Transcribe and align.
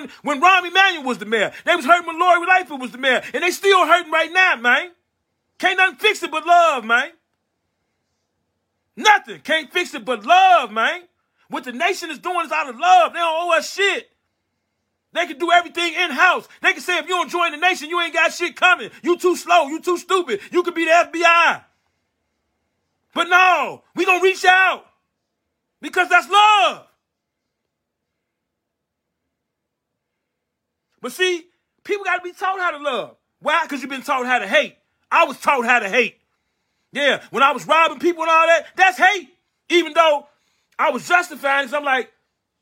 when, 0.00 0.10
when 0.22 0.40
Rahm 0.40 0.66
Emanuel 0.66 1.04
was 1.04 1.18
the 1.18 1.26
mayor. 1.26 1.52
They 1.64 1.76
was 1.76 1.84
hurting 1.84 2.06
when 2.06 2.18
Lori 2.18 2.46
Lightfoot 2.46 2.80
was 2.80 2.92
the 2.92 2.98
mayor. 2.98 3.22
And 3.34 3.42
they 3.42 3.50
still 3.50 3.86
hurting 3.86 4.12
right 4.12 4.32
now, 4.32 4.56
man. 4.56 4.90
Can't 5.58 5.78
nothing 5.78 5.96
fix 5.96 6.22
it 6.22 6.30
but 6.30 6.46
love, 6.46 6.84
man. 6.84 7.10
Nothing. 8.96 9.40
Can't 9.40 9.72
fix 9.72 9.94
it 9.94 10.04
but 10.04 10.24
love, 10.24 10.70
man. 10.70 11.02
What 11.48 11.64
the 11.64 11.72
nation 11.72 12.10
is 12.10 12.18
doing 12.18 12.46
is 12.46 12.52
out 12.52 12.68
of 12.68 12.78
love. 12.78 13.12
They 13.12 13.18
don't 13.18 13.48
owe 13.48 13.56
us 13.56 13.72
shit. 13.72 14.10
They 15.12 15.26
can 15.26 15.38
do 15.38 15.50
everything 15.50 15.94
in 15.94 16.10
house. 16.10 16.46
They 16.62 16.72
can 16.72 16.80
say 16.80 16.98
if 16.98 17.08
you 17.08 17.16
don't 17.16 17.28
join 17.28 17.50
the 17.50 17.56
nation, 17.56 17.88
you 17.88 18.00
ain't 18.00 18.14
got 18.14 18.32
shit 18.32 18.54
coming. 18.54 18.90
You 19.02 19.18
too 19.18 19.34
slow. 19.34 19.66
You 19.66 19.80
too 19.80 19.98
stupid. 19.98 20.40
You 20.52 20.62
could 20.62 20.74
be 20.74 20.84
the 20.84 20.90
FBI. 20.90 21.64
But 23.12 23.24
no, 23.24 23.82
we 23.96 24.04
gonna 24.06 24.22
reach 24.22 24.44
out 24.44 24.86
because 25.80 26.08
that's 26.08 26.28
love. 26.28 26.86
But 31.00 31.12
see, 31.12 31.46
people 31.84 32.04
got 32.04 32.16
to 32.16 32.22
be 32.22 32.32
taught 32.32 32.58
how 32.58 32.70
to 32.72 32.78
love. 32.78 33.16
Why? 33.40 33.60
Because 33.62 33.80
you've 33.80 33.90
been 33.90 34.02
taught 34.02 34.26
how 34.26 34.38
to 34.38 34.48
hate. 34.48 34.76
I 35.10 35.24
was 35.24 35.38
taught 35.38 35.64
how 35.64 35.78
to 35.78 35.88
hate. 35.88 36.16
Yeah, 36.92 37.22
when 37.30 37.42
I 37.42 37.52
was 37.52 37.66
robbing 37.66 38.00
people 38.00 38.22
and 38.22 38.30
all 38.30 38.46
that, 38.46 38.66
that's 38.76 38.98
hate. 38.98 39.28
Even 39.68 39.92
though 39.92 40.26
I 40.78 40.90
was 40.90 41.06
justifying 41.06 41.66
because 41.66 41.74
I'm 41.74 41.84
like, 41.84 42.12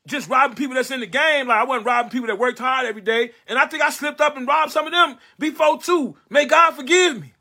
just 0.07 0.29
robbing 0.29 0.55
people 0.55 0.75
that's 0.75 0.91
in 0.91 0.99
the 0.99 1.07
game. 1.07 1.47
Like 1.47 1.57
I 1.57 1.63
wasn't 1.63 1.85
robbing 1.85 2.11
people 2.11 2.27
that 2.27 2.37
worked 2.37 2.59
hard 2.59 2.85
every 2.85 3.01
day. 3.01 3.31
And 3.47 3.57
I 3.57 3.65
think 3.65 3.83
I 3.83 3.89
slipped 3.89 4.21
up 4.21 4.37
and 4.37 4.47
robbed 4.47 4.71
some 4.71 4.85
of 4.85 4.91
them 4.91 5.17
before 5.37 5.81
too. 5.81 6.15
May 6.29 6.45
God 6.45 6.71
forgive 6.71 7.21
me. 7.21 7.33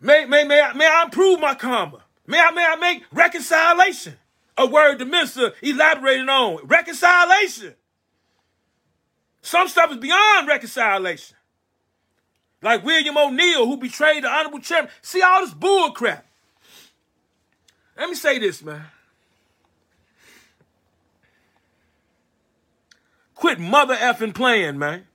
May, 0.00 0.24
may, 0.24 0.44
may, 0.44 0.60
I, 0.60 0.72
may 0.72 0.86
I 0.86 1.04
improve 1.04 1.40
my 1.40 1.54
karma. 1.54 2.02
May 2.26 2.38
I, 2.38 2.50
may 2.52 2.64
I 2.64 2.76
make 2.76 3.04
reconciliation 3.12 4.16
a 4.56 4.66
word 4.66 4.98
the 4.98 5.04
minister 5.04 5.52
elaborated 5.62 6.28
on. 6.28 6.66
Reconciliation. 6.66 7.74
Some 9.42 9.68
stuff 9.68 9.90
is 9.90 9.96
beyond 9.96 10.48
reconciliation. 10.48 11.36
Like 12.62 12.84
William 12.84 13.16
O'Neal, 13.16 13.66
who 13.66 13.76
betrayed 13.76 14.24
the 14.24 14.28
honorable 14.28 14.60
chairman. 14.60 14.90
See 15.00 15.22
all 15.22 15.40
this 15.40 15.54
bull 15.54 15.92
crap. 15.92 16.26
Let 17.96 18.08
me 18.08 18.14
say 18.14 18.38
this, 18.38 18.62
man. 18.62 18.84
Quit 23.34 23.58
mother 23.58 23.94
effing 23.96 24.34
playing, 24.34 24.78
man. 24.78 25.06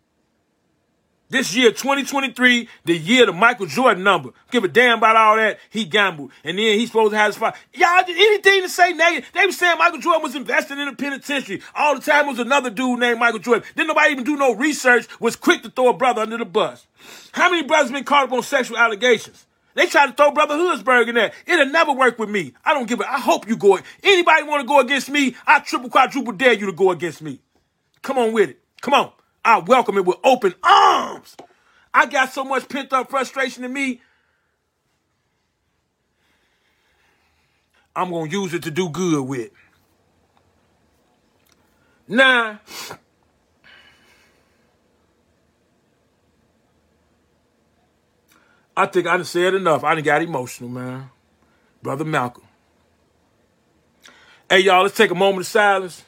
This 1.28 1.56
year, 1.56 1.72
2023, 1.72 2.70
the 2.86 2.96
year 2.96 3.26
the 3.26 3.34
Michael 3.34 3.66
Jordan 3.66 4.04
number. 4.04 4.30
Give 4.52 4.64
a 4.64 4.68
damn 4.68 5.00
about 5.00 5.16
all 5.16 5.38
that. 5.38 5.60
He 5.72 5.84
gambled. 5.86 6.32
And 6.44 6.58
then 6.58 6.78
he's 6.78 6.90
supposed 6.90 7.12
to 7.14 7.18
have 7.18 7.28
his 7.28 7.38
fight. 7.38 7.56
Y'all, 7.74 8.04
did 8.06 8.16
anything 8.16 8.62
to 8.62 8.70
say 8.70 8.94
negative. 8.94 9.30
They 9.34 9.46
were 9.46 9.52
saying 9.52 9.80
Michael 9.80 10.00
Jordan 10.00 10.22
was 10.22 10.36
invested 10.36 10.78
in 10.78 10.88
a 10.88 10.96
penitentiary. 10.96 11.62
All 11.74 11.96
the 11.96 12.02
time 12.02 12.28
was 12.28 12.38
another 12.38 12.70
dude 12.70 13.00
named 13.00 13.20
Michael 13.20 13.40
Jordan. 13.40 13.68
Didn't 13.76 13.88
nobody 13.88 14.12
even 14.12 14.24
do 14.24 14.38
no 14.38 14.54
research, 14.54 15.08
was 15.20 15.36
quick 15.36 15.64
to 15.64 15.72
throw 15.72 15.90
a 15.90 15.94
brother 15.94 16.22
under 16.22 16.38
the 16.38 16.46
bus. 16.46 16.86
How 17.32 17.50
many 17.50 17.64
brothers 17.64 17.92
been 17.92 18.04
caught 18.04 18.26
up 18.26 18.32
on 18.32 18.44
sexual 18.44 18.78
allegations? 18.78 19.48
They 19.74 19.88
tried 19.88 20.08
to 20.08 20.14
throw 20.14 20.32
Brother 20.32 20.56
Hoodsburg 20.56 21.10
in 21.10 21.16
there. 21.16 21.34
It'll 21.46 21.66
never 21.66 21.92
work 21.92 22.18
with 22.18 22.30
me. 22.30 22.54
I 22.64 22.74
don't 22.74 22.88
give 22.88 23.02
it. 23.02 23.08
I 23.08 23.20
hope 23.20 23.48
you 23.48 23.58
go. 23.58 23.78
Anybody 24.02 24.44
want 24.44 24.62
to 24.62 24.68
go 24.68 24.80
against 24.80 25.10
me? 25.10 25.36
I 25.46 25.60
triple 25.60 25.90
quadruple 25.90 26.32
dare 26.32 26.54
you 26.54 26.68
to 26.68 26.72
go 26.72 26.92
against 26.92 27.22
me. 27.22 27.42
Come 28.02 28.18
on 28.18 28.32
with 28.32 28.52
it. 28.52 28.60
Come 28.82 28.94
on. 28.94 29.12
I 29.46 29.60
welcome 29.60 29.98
it 29.98 30.06
with 30.06 30.18
open 30.24 30.56
arms. 30.64 31.38
I 31.94 32.08
got 32.08 32.34
so 32.34 32.44
much 32.44 32.68
pent 32.68 32.92
up 32.92 33.12
frustration 33.12 33.64
in 33.64 33.72
me. 33.72 34.02
I'm 37.96 38.10
going 38.10 38.30
to 38.30 38.42
use 38.42 38.54
it 38.56 38.64
to 38.64 38.72
do 38.72 38.90
good 38.90 39.22
with. 39.24 39.52
Now, 42.08 42.60
I 48.76 48.88
think 48.88 49.08
I 49.08 49.16
done 49.16 49.26
said 49.26 49.54
enough. 49.54 49.84
I 49.84 49.96
done 49.96 50.04
got 50.04 50.24
emotional, 50.24 50.70
man. 50.70 51.12
Brother 51.84 52.04
Malcolm. 52.04 52.44
Hey, 54.50 54.60
y'all, 54.60 54.84
let's 54.84 54.98
take 54.98 55.12
a 55.12 55.16
moment 55.16 55.42
of 55.42 55.48
silence 55.48 56.04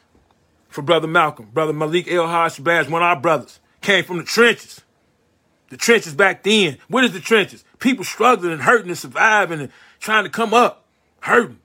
for 0.77 0.83
Brother 0.83 1.07
Malcolm, 1.07 1.49
Brother 1.51 1.73
Malik 1.73 2.07
El 2.07 2.27
Haj 2.27 2.57
Shabazz, 2.57 2.87
one 2.87 3.01
of 3.01 3.07
our 3.07 3.19
brothers, 3.19 3.59
came 3.81 4.03
from 4.03 4.19
the 4.19 4.23
trenches. 4.23 4.81
The 5.69 5.77
trenches 5.77 6.13
back 6.13 6.43
then. 6.43 6.77
What 6.87 7.03
is 7.03 7.13
the 7.13 7.19
trenches? 7.19 7.65
People 7.79 8.05
struggling 8.05 8.51
and 8.51 8.61
hurting 8.61 8.89
and 8.89 8.97
surviving 8.97 9.59
and 9.59 9.71
trying 9.99 10.25
to 10.25 10.29
come 10.29 10.53
up. 10.53 10.85
Hurting. 11.21 11.57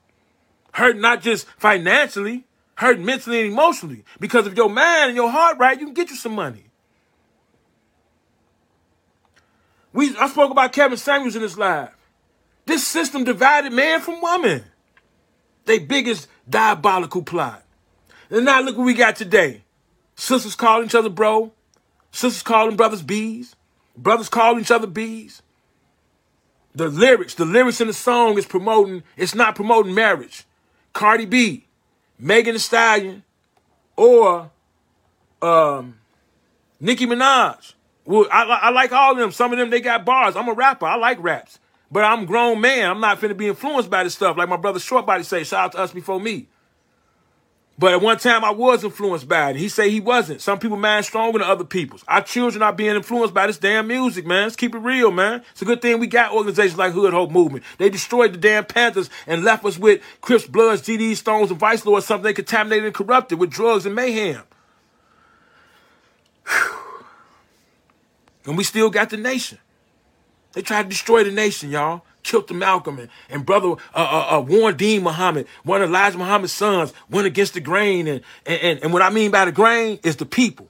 Hurting 0.73 1.03
not 1.03 1.21
just 1.21 1.47
financially, 1.59 2.47
hurting 2.77 3.05
mentally 3.05 3.43
and 3.43 3.53
emotionally. 3.53 4.03
Because 4.19 4.47
if 4.47 4.56
your 4.56 4.71
mind 4.71 5.09
and 5.09 5.15
your 5.15 5.31
heart 5.31 5.59
right, 5.59 5.79
you 5.79 5.84
can 5.84 5.94
get 5.94 6.09
you 6.09 6.17
some 6.17 6.34
money. 6.34 6.65
We 9.93 10.17
I 10.17 10.27
spoke 10.29 10.50
about 10.50 10.73
Kevin 10.73 10.97
Samuels 10.97 11.37
in 11.37 11.43
this 11.43 11.59
live. 11.59 11.94
This 12.65 12.89
system 12.89 13.25
divided 13.25 13.75
man 13.75 14.00
from 14.00 14.23
woman. 14.23 14.65
They 15.67 15.81
biggest 15.81 16.29
diabolical 16.49 17.23
plot. 17.23 17.62
And 18.32 18.47
now 18.47 18.62
look 18.62 18.78
what 18.78 18.84
we 18.84 18.94
got 18.94 19.15
today. 19.15 19.62
Sisters 20.16 20.54
calling 20.54 20.87
each 20.87 20.94
other 20.94 21.10
bro. 21.10 21.53
Sisters 22.12 22.43
calling 22.43 22.76
brothers 22.76 23.03
bees. 23.03 23.54
Brothers 23.94 24.31
calling 24.31 24.62
each 24.62 24.70
other 24.70 24.87
bees. 24.87 25.43
The 26.75 26.88
lyrics, 26.88 27.34
the 27.34 27.44
lyrics 27.44 27.82
in 27.82 27.88
the 27.88 27.93
song 27.93 28.38
is 28.38 28.47
promoting, 28.47 29.03
it's 29.19 29.34
not 29.34 29.54
promoting 29.54 29.94
marriage. 29.94 30.44
Cardi 30.94 31.26
B, 31.26 31.66
Megan 32.19 32.54
Thee 32.54 32.59
Stallion, 32.59 33.22
or 33.97 34.50
um, 35.43 35.99
Nicki 36.81 37.06
Minaj. 37.06 37.75
Well, 38.06 38.26
I, 38.32 38.44
I 38.44 38.70
like 38.70 38.93
all 38.93 39.12
of 39.12 39.19
them. 39.19 39.32
Some 39.32 39.53
of 39.53 39.59
them, 39.59 39.69
they 39.69 39.81
got 39.81 40.06
bars. 40.06 40.37
I'm 40.37 40.49
a 40.49 40.54
rapper. 40.54 40.87
I 40.87 40.97
like 40.97 41.22
raps. 41.22 41.59
But 41.91 42.04
I'm 42.04 42.25
grown 42.25 42.62
man. 42.62 42.91
I'm 42.91 43.00
not 43.00 43.20
finna 43.20 43.37
be 43.37 43.49
influenced 43.49 43.91
by 43.91 44.04
this 44.04 44.14
stuff. 44.14 44.38
Like 44.38 44.49
my 44.49 44.56
brother 44.56 44.81
Short 44.81 45.04
Body 45.04 45.22
say, 45.22 45.44
shout 45.44 45.64
out 45.64 45.72
to 45.72 45.78
us 45.78 45.93
before 45.93 46.19
me. 46.19 46.49
But 47.82 47.94
at 47.94 48.00
one 48.00 48.16
time 48.16 48.44
I 48.44 48.53
was 48.53 48.84
influenced 48.84 49.26
by 49.26 49.50
it. 49.50 49.56
He 49.56 49.69
say 49.69 49.91
he 49.91 49.98
wasn't. 49.98 50.41
Some 50.41 50.60
people 50.60 50.76
mind 50.76 51.04
stronger 51.04 51.41
than 51.41 51.48
other 51.48 51.65
people's. 51.65 52.04
Our 52.06 52.22
children 52.22 52.62
are 52.62 52.72
being 52.72 52.94
influenced 52.94 53.34
by 53.34 53.48
this 53.48 53.59
damn 53.59 53.88
music, 53.88 54.25
man. 54.25 54.44
Let's 54.44 54.54
keep 54.54 54.76
it 54.76 54.78
real, 54.78 55.10
man. 55.10 55.43
It's 55.50 55.62
a 55.62 55.65
good 55.65 55.82
thing 55.82 55.98
we 55.98 56.06
got 56.06 56.32
organizations 56.32 56.78
like 56.78 56.93
Hood 56.93 57.12
Hope 57.12 57.32
Movement. 57.32 57.65
They 57.78 57.91
destroyed 57.91 58.34
the 58.34 58.38
damn 58.38 58.66
Panthers 58.66 59.10
and 59.26 59.43
left 59.43 59.65
us 59.65 59.81
with 59.81 60.00
Crips, 60.20 60.47
Bloods, 60.47 60.82
GD, 60.82 61.16
Stones, 61.16 61.50
and 61.50 61.59
Vice 61.59 61.84
Lords, 61.84 62.06
something 62.06 62.22
they 62.22 62.32
contaminated 62.32 62.84
and 62.84 62.94
corrupted 62.94 63.41
with 63.41 63.50
drugs 63.50 63.84
and 63.84 63.97
mayhem. 63.97 64.44
And 68.47 68.56
we 68.56 68.62
still 68.62 68.91
got 68.91 69.10
the 69.10 69.16
nation. 69.16 69.59
They 70.53 70.62
tried 70.62 70.84
to 70.84 70.88
destroy 70.88 71.25
the 71.25 71.32
nation, 71.32 71.70
y'all 71.70 72.03
killed 72.22 72.49
the 72.49 72.55
Malcolm 72.55 72.99
and, 72.99 73.09
and 73.28 73.44
brother 73.44 73.72
uh, 73.72 73.75
uh, 73.94 74.27
uh, 74.38 74.43
Warith 74.43 74.77
Deen 74.77 75.03
Muhammad, 75.03 75.47
one 75.65 75.83
of 75.83 75.91
Elijah 75.91 76.19
Muhammad's 76.19 76.53
sons, 76.53 76.93
went 77.10 77.27
against 77.27 77.55
the 77.55 77.60
grain. 77.60 78.06
And, 78.06 78.21
and, 78.47 78.83
and 78.83 78.93
what 78.93 79.03
I 79.03 79.10
mean 79.10 79.31
by 79.31 79.44
the 79.44 79.53
grain 79.53 79.99
is 80.03 80.16
the 80.16 80.27
people. 80.27 80.69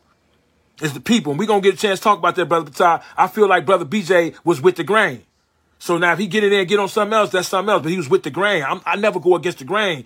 It's 0.80 0.94
the 0.94 1.00
people. 1.00 1.32
And 1.32 1.38
we're 1.38 1.46
going 1.46 1.62
to 1.62 1.68
get 1.68 1.78
a 1.78 1.80
chance 1.80 2.00
to 2.00 2.04
talk 2.04 2.18
about 2.18 2.34
that, 2.36 2.46
Brother 2.46 2.70
Patai. 2.70 3.02
I 3.16 3.28
feel 3.28 3.48
like 3.48 3.66
Brother 3.66 3.84
BJ 3.84 4.34
was 4.44 4.60
with 4.60 4.76
the 4.76 4.84
grain. 4.84 5.22
So 5.78 5.98
now 5.98 6.12
if 6.12 6.18
he 6.20 6.28
get 6.28 6.44
in 6.44 6.50
there 6.50 6.60
and 6.60 6.68
get 6.68 6.78
on 6.78 6.88
something 6.88 7.12
else, 7.12 7.30
that's 7.30 7.48
something 7.48 7.70
else. 7.70 7.82
But 7.82 7.90
he 7.90 7.96
was 7.96 8.08
with 8.08 8.22
the 8.22 8.30
grain. 8.30 8.62
I'm, 8.62 8.80
I 8.86 8.96
never 8.96 9.20
go 9.20 9.34
against 9.34 9.58
the 9.58 9.64
grain. 9.64 10.04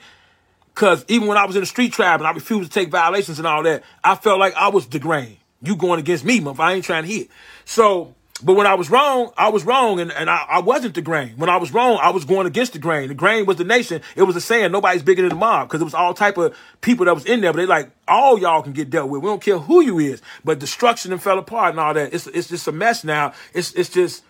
Because 0.74 1.04
even 1.08 1.28
when 1.28 1.38
I 1.38 1.46
was 1.46 1.56
in 1.56 1.60
the 1.60 1.66
street 1.66 1.92
tribe 1.92 2.20
and 2.20 2.26
I 2.26 2.32
refused 2.32 2.70
to 2.72 2.80
take 2.80 2.90
violations 2.90 3.38
and 3.38 3.46
all 3.46 3.62
that, 3.62 3.82
I 4.02 4.14
felt 4.14 4.38
like 4.38 4.54
I 4.54 4.68
was 4.68 4.86
the 4.86 4.98
grain. 4.98 5.38
You 5.62 5.76
going 5.76 6.00
against 6.00 6.24
me, 6.24 6.40
motherfucker. 6.40 6.60
I 6.60 6.72
ain't 6.74 6.84
trying 6.84 7.04
to 7.04 7.08
hit. 7.08 7.28
So 7.64 8.14
but 8.42 8.54
when 8.54 8.66
I 8.66 8.74
was 8.74 8.90
wrong, 8.90 9.32
I 9.36 9.48
was 9.48 9.64
wrong, 9.64 9.98
and, 9.98 10.12
and 10.12 10.28
I, 10.28 10.44
I, 10.48 10.60
wasn't 10.60 10.94
the 10.94 11.00
grain. 11.00 11.34
When 11.36 11.48
I 11.48 11.56
was 11.56 11.72
wrong, 11.72 11.98
I 12.02 12.10
was 12.10 12.26
going 12.26 12.46
against 12.46 12.74
the 12.74 12.78
grain. 12.78 13.08
The 13.08 13.14
grain 13.14 13.46
was 13.46 13.56
the 13.56 13.64
nation. 13.64 14.02
It 14.14 14.24
was 14.24 14.36
a 14.36 14.42
saying, 14.42 14.72
nobody's 14.72 15.02
bigger 15.02 15.22
than 15.22 15.30
the 15.30 15.36
mob, 15.36 15.68
because 15.68 15.80
it 15.80 15.84
was 15.84 15.94
all 15.94 16.12
type 16.12 16.36
of 16.36 16.54
people 16.82 17.06
that 17.06 17.14
was 17.14 17.24
in 17.24 17.40
there. 17.40 17.52
But 17.52 17.58
they 17.58 17.66
like, 17.66 17.90
all 18.06 18.38
y'all 18.38 18.62
can 18.62 18.74
get 18.74 18.90
dealt 18.90 19.08
with. 19.08 19.22
We 19.22 19.28
don't 19.28 19.42
care 19.42 19.58
who 19.58 19.80
you 19.80 19.98
is. 19.98 20.20
But 20.44 20.58
destruction 20.58 21.12
and 21.12 21.22
fell 21.22 21.38
apart 21.38 21.70
and 21.70 21.80
all 21.80 21.94
that. 21.94 22.12
It's 22.12 22.26
it's 22.26 22.48
just 22.48 22.68
a 22.68 22.72
mess 22.72 23.04
now. 23.04 23.32
It's 23.54 23.72
it's 23.72 23.88
just. 23.88 24.22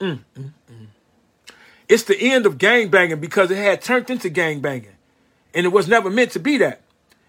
Mm, 0.00 0.20
mm, 0.34 0.52
mm. 0.70 0.86
It's 1.88 2.04
the 2.04 2.18
end 2.18 2.46
of 2.46 2.56
gang 2.56 2.88
banging 2.88 3.20
because 3.20 3.50
it 3.50 3.58
had 3.58 3.82
turned 3.82 4.08
into 4.08 4.30
gang 4.30 4.60
banging, 4.60 4.96
and 5.52 5.66
it 5.66 5.70
was 5.70 5.88
never 5.88 6.08
meant 6.08 6.30
to 6.32 6.38
be 6.38 6.56
that. 6.58 6.80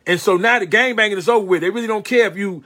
And 0.08 0.20
so 0.20 0.38
now 0.38 0.60
the 0.60 0.66
gang 0.66 0.96
banging 0.96 1.18
is 1.18 1.28
over 1.28 1.46
with. 1.46 1.62
They 1.62 1.70
really 1.70 1.88
don't 1.88 2.06
care 2.06 2.28
if 2.28 2.38
you 2.38 2.64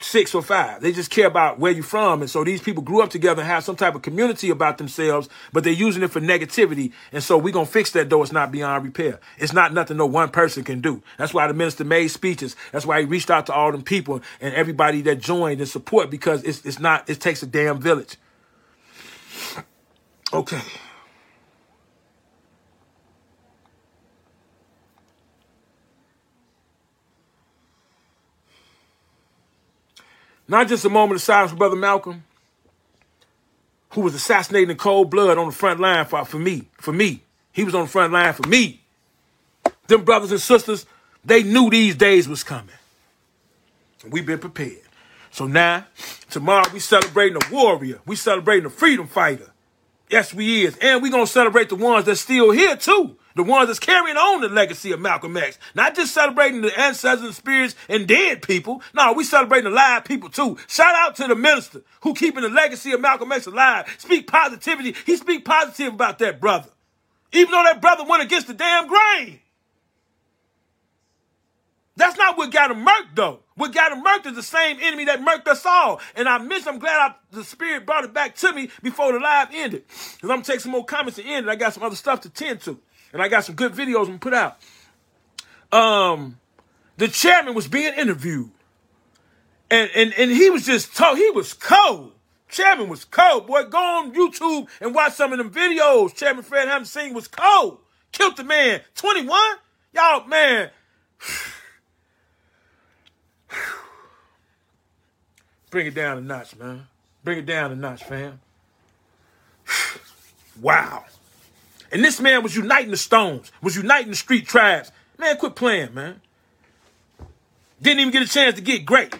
six 0.00 0.34
or 0.34 0.42
five. 0.42 0.80
They 0.80 0.92
just 0.92 1.10
care 1.10 1.26
about 1.26 1.58
where 1.58 1.72
you're 1.72 1.82
from. 1.82 2.20
And 2.20 2.30
so 2.30 2.44
these 2.44 2.60
people 2.60 2.82
grew 2.82 3.02
up 3.02 3.10
together 3.10 3.42
and 3.42 3.50
have 3.50 3.64
some 3.64 3.76
type 3.76 3.94
of 3.94 4.02
community 4.02 4.50
about 4.50 4.78
themselves, 4.78 5.28
but 5.52 5.64
they're 5.64 5.72
using 5.72 6.02
it 6.02 6.10
for 6.10 6.20
negativity. 6.20 6.92
And 7.12 7.22
so 7.22 7.36
we're 7.36 7.52
going 7.52 7.66
to 7.66 7.72
fix 7.72 7.90
that 7.92 8.08
though 8.08 8.22
it's 8.22 8.32
not 8.32 8.52
beyond 8.52 8.84
repair. 8.84 9.20
It's 9.38 9.52
not 9.52 9.72
nothing 9.72 9.96
no 9.96 10.06
one 10.06 10.30
person 10.30 10.64
can 10.64 10.80
do. 10.80 11.02
That's 11.16 11.34
why 11.34 11.46
the 11.46 11.54
minister 11.54 11.84
made 11.84 12.08
speeches. 12.08 12.54
That's 12.72 12.86
why 12.86 13.00
he 13.00 13.06
reached 13.06 13.30
out 13.30 13.46
to 13.46 13.52
all 13.52 13.72
them 13.72 13.82
people 13.82 14.22
and 14.40 14.54
everybody 14.54 15.00
that 15.02 15.20
joined 15.20 15.60
and 15.60 15.68
support 15.68 16.10
because 16.10 16.44
it's, 16.44 16.64
it's 16.64 16.78
not, 16.78 17.08
it 17.10 17.20
takes 17.20 17.42
a 17.42 17.46
damn 17.46 17.80
village. 17.80 18.16
Okay. 20.32 20.60
Not 30.48 30.66
just 30.66 30.84
a 30.84 30.88
moment 30.88 31.16
of 31.16 31.22
silence 31.22 31.50
for 31.50 31.58
Brother 31.58 31.76
Malcolm, 31.76 32.24
who 33.90 34.00
was 34.00 34.14
assassinated 34.14 34.70
in 34.70 34.76
cold 34.76 35.10
blood 35.10 35.38
on 35.38 35.46
the 35.46 35.52
front 35.52 35.78
line 35.78 36.06
for, 36.06 36.24
for 36.24 36.38
me. 36.38 36.68
For 36.78 36.92
me. 36.92 37.22
He 37.52 37.64
was 37.64 37.74
on 37.74 37.82
the 37.82 37.90
front 37.90 38.12
line 38.12 38.32
for 38.32 38.48
me. 38.48 38.80
Them 39.86 40.04
brothers 40.04 40.32
and 40.32 40.40
sisters, 40.40 40.86
they 41.24 41.42
knew 41.42 41.70
these 41.70 41.96
days 41.96 42.28
was 42.28 42.42
coming. 42.42 42.74
We've 44.08 44.26
been 44.26 44.38
prepared. 44.38 44.82
So 45.30 45.46
now, 45.46 45.86
tomorrow 46.30 46.68
we 46.72 46.80
celebrating 46.80 47.36
a 47.36 47.52
warrior. 47.52 48.00
We 48.06 48.16
celebrating 48.16 48.66
a 48.66 48.70
freedom 48.70 49.06
fighter. 49.06 49.50
Yes, 50.08 50.32
we 50.32 50.64
is. 50.64 50.76
And 50.78 51.02
we 51.02 51.10
to 51.10 51.26
celebrate 51.26 51.68
the 51.68 51.76
ones 51.76 52.06
that's 52.06 52.20
still 52.20 52.50
here 52.50 52.76
too. 52.76 53.16
The 53.38 53.44
ones 53.44 53.68
that's 53.68 53.78
carrying 53.78 54.16
on 54.16 54.40
the 54.40 54.48
legacy 54.48 54.90
of 54.90 54.98
Malcolm 54.98 55.36
X. 55.36 55.60
Not 55.76 55.94
just 55.94 56.12
celebrating 56.12 56.60
the 56.60 56.76
ancestors 56.76 57.24
and 57.24 57.32
spirits 57.32 57.76
and 57.88 58.08
dead 58.08 58.42
people. 58.42 58.82
No, 58.94 59.12
we 59.12 59.22
celebrating 59.22 59.70
the 59.70 59.76
live 59.76 60.04
people 60.04 60.28
too. 60.28 60.58
Shout 60.66 60.92
out 60.96 61.14
to 61.16 61.28
the 61.28 61.36
minister 61.36 61.82
who 62.00 62.14
keeping 62.14 62.42
the 62.42 62.48
legacy 62.48 62.90
of 62.90 63.00
Malcolm 63.00 63.30
X 63.30 63.46
alive. 63.46 63.94
Speak 63.98 64.26
positivity. 64.26 64.96
He 65.06 65.16
speak 65.16 65.44
positive 65.44 65.94
about 65.94 66.18
that 66.18 66.40
brother. 66.40 66.70
Even 67.30 67.52
though 67.52 67.62
that 67.62 67.80
brother 67.80 68.02
went 68.08 68.24
against 68.24 68.48
the 68.48 68.54
damn 68.54 68.88
grain. 68.88 69.38
That's 71.94 72.18
not 72.18 72.36
what 72.36 72.50
got 72.50 72.72
him 72.72 72.84
murked, 72.84 73.14
though. 73.14 73.40
What 73.54 73.72
got 73.72 73.92
him 73.92 74.04
murked 74.04 74.26
is 74.26 74.34
the 74.34 74.42
same 74.42 74.78
enemy 74.80 75.04
that 75.04 75.20
murked 75.20 75.46
us 75.46 75.64
all. 75.64 76.00
And 76.16 76.28
I 76.28 76.38
miss, 76.38 76.66
I'm 76.66 76.80
glad 76.80 77.10
I, 77.10 77.14
the 77.30 77.44
spirit 77.44 77.86
brought 77.86 78.02
it 78.02 78.12
back 78.12 78.34
to 78.36 78.52
me 78.52 78.70
before 78.82 79.12
the 79.12 79.20
live 79.20 79.50
ended. 79.52 79.84
Because 79.86 80.18
I'm 80.22 80.28
going 80.28 80.42
to 80.42 80.52
take 80.52 80.60
some 80.60 80.72
more 80.72 80.84
comments 80.84 81.18
to 81.18 81.24
end, 81.24 81.46
and 81.46 81.50
I 81.50 81.54
got 81.54 81.74
some 81.74 81.84
other 81.84 81.94
stuff 81.94 82.20
to 82.22 82.30
tend 82.30 82.62
to. 82.62 82.80
And 83.12 83.22
I 83.22 83.28
got 83.28 83.44
some 83.44 83.54
good 83.54 83.72
videos 83.72 84.06
to 84.06 84.18
put 84.18 84.34
out. 84.34 84.58
Um, 85.72 86.38
the 86.96 87.08
chairman 87.08 87.54
was 87.54 87.68
being 87.68 87.94
interviewed. 87.94 88.50
And, 89.70 89.90
and, 89.94 90.14
and 90.14 90.30
he 90.30 90.50
was 90.50 90.64
just 90.66 90.96
told, 90.96 91.18
he 91.18 91.30
was 91.30 91.52
cold. 91.52 92.12
Chairman 92.48 92.88
was 92.88 93.04
cold. 93.04 93.46
Boy, 93.46 93.64
go 93.64 93.78
on 93.78 94.14
YouTube 94.14 94.68
and 94.80 94.94
watch 94.94 95.12
some 95.14 95.32
of 95.32 95.38
them 95.38 95.50
videos. 95.50 96.14
Chairman 96.14 96.42
Fred 96.42 96.68
Hampton 96.68 97.12
was 97.14 97.28
cold. 97.28 97.78
Killed 98.12 98.36
the 98.36 98.44
man. 98.44 98.80
21? 98.94 99.38
Y'all, 99.92 100.26
man. 100.26 100.70
Bring 105.70 105.86
it 105.86 105.94
down 105.94 106.16
a 106.18 106.22
notch, 106.22 106.56
man. 106.56 106.86
Bring 107.22 107.38
it 107.38 107.46
down 107.46 107.72
a 107.72 107.76
notch, 107.76 108.04
fam. 108.04 108.40
wow. 110.60 111.04
And 111.90 112.04
this 112.04 112.20
man 112.20 112.42
was 112.42 112.54
uniting 112.54 112.90
the 112.90 112.96
stones, 112.96 113.50
was 113.62 113.76
uniting 113.76 114.10
the 114.10 114.16
street 114.16 114.46
tribes. 114.46 114.92
Man, 115.18 115.36
quit 115.36 115.56
playing, 115.56 115.94
man. 115.94 116.20
Didn't 117.80 118.00
even 118.00 118.12
get 118.12 118.22
a 118.22 118.28
chance 118.28 118.56
to 118.56 118.60
get 118.60 118.84
great. 118.84 119.18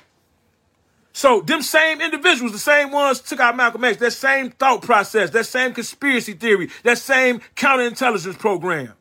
So 1.13 1.41
them 1.41 1.63
same 1.63 2.01
individuals, 2.01 2.53
the 2.53 2.59
same 2.59 2.93
ones 2.93 3.21
took 3.21 3.41
out 3.41 3.57
Malcolm 3.57 3.83
X, 3.83 3.99
that 3.99 4.13
same 4.13 4.51
thought 4.51 4.83
process, 4.83 5.31
that 5.31 5.47
same 5.47 5.73
conspiracy 5.73 6.35
theory, 6.35 6.71
that 6.85 6.99
same 6.99 7.41
counterintelligence 7.57 8.39
program. 8.39 8.93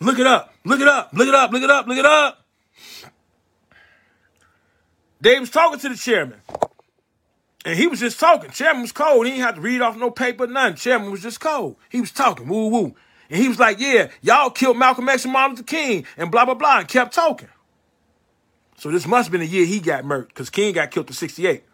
Look 0.00 0.18
it 0.18 0.26
up. 0.26 0.54
Look 0.64 0.80
it 0.80 0.88
up. 0.88 1.10
Look 1.12 1.28
it 1.28 1.34
up. 1.34 1.52
Look 1.52 1.62
it 1.62 1.70
up. 1.70 1.86
Look 1.86 1.98
it 1.98 2.06
up. 2.06 2.46
They 5.20 5.40
was 5.40 5.50
talking 5.50 5.78
to 5.80 5.88
the 5.88 5.96
chairman. 5.96 6.40
And 7.66 7.76
he 7.76 7.88
was 7.88 7.98
just 7.98 8.20
talking. 8.20 8.52
Chairman 8.52 8.82
was 8.82 8.92
cold. 8.92 9.26
He 9.26 9.32
didn't 9.32 9.44
have 9.44 9.56
to 9.56 9.60
read 9.60 9.82
off 9.82 9.96
no 9.96 10.08
paper, 10.08 10.46
nothing. 10.46 10.76
Chairman 10.76 11.10
was 11.10 11.20
just 11.20 11.40
cold. 11.40 11.74
He 11.90 12.00
was 12.00 12.12
talking, 12.12 12.46
woo 12.46 12.68
woo. 12.68 12.94
And 13.28 13.42
he 13.42 13.48
was 13.48 13.58
like, 13.58 13.80
yeah, 13.80 14.08
y'all 14.22 14.50
killed 14.50 14.78
Malcolm 14.78 15.08
X 15.08 15.24
and 15.24 15.32
Martin 15.32 15.56
Luther 15.56 15.64
King 15.64 16.06
and 16.16 16.30
blah, 16.30 16.44
blah, 16.44 16.54
blah, 16.54 16.78
and 16.78 16.88
kept 16.88 17.12
talking. 17.12 17.48
So 18.76 18.92
this 18.92 19.04
must 19.04 19.26
have 19.26 19.32
been 19.32 19.40
the 19.40 19.48
year 19.48 19.66
he 19.66 19.80
got 19.80 20.04
murdered, 20.04 20.28
because 20.28 20.48
King 20.48 20.74
got 20.74 20.92
killed 20.92 21.08
in 21.08 21.14
68. 21.14 21.64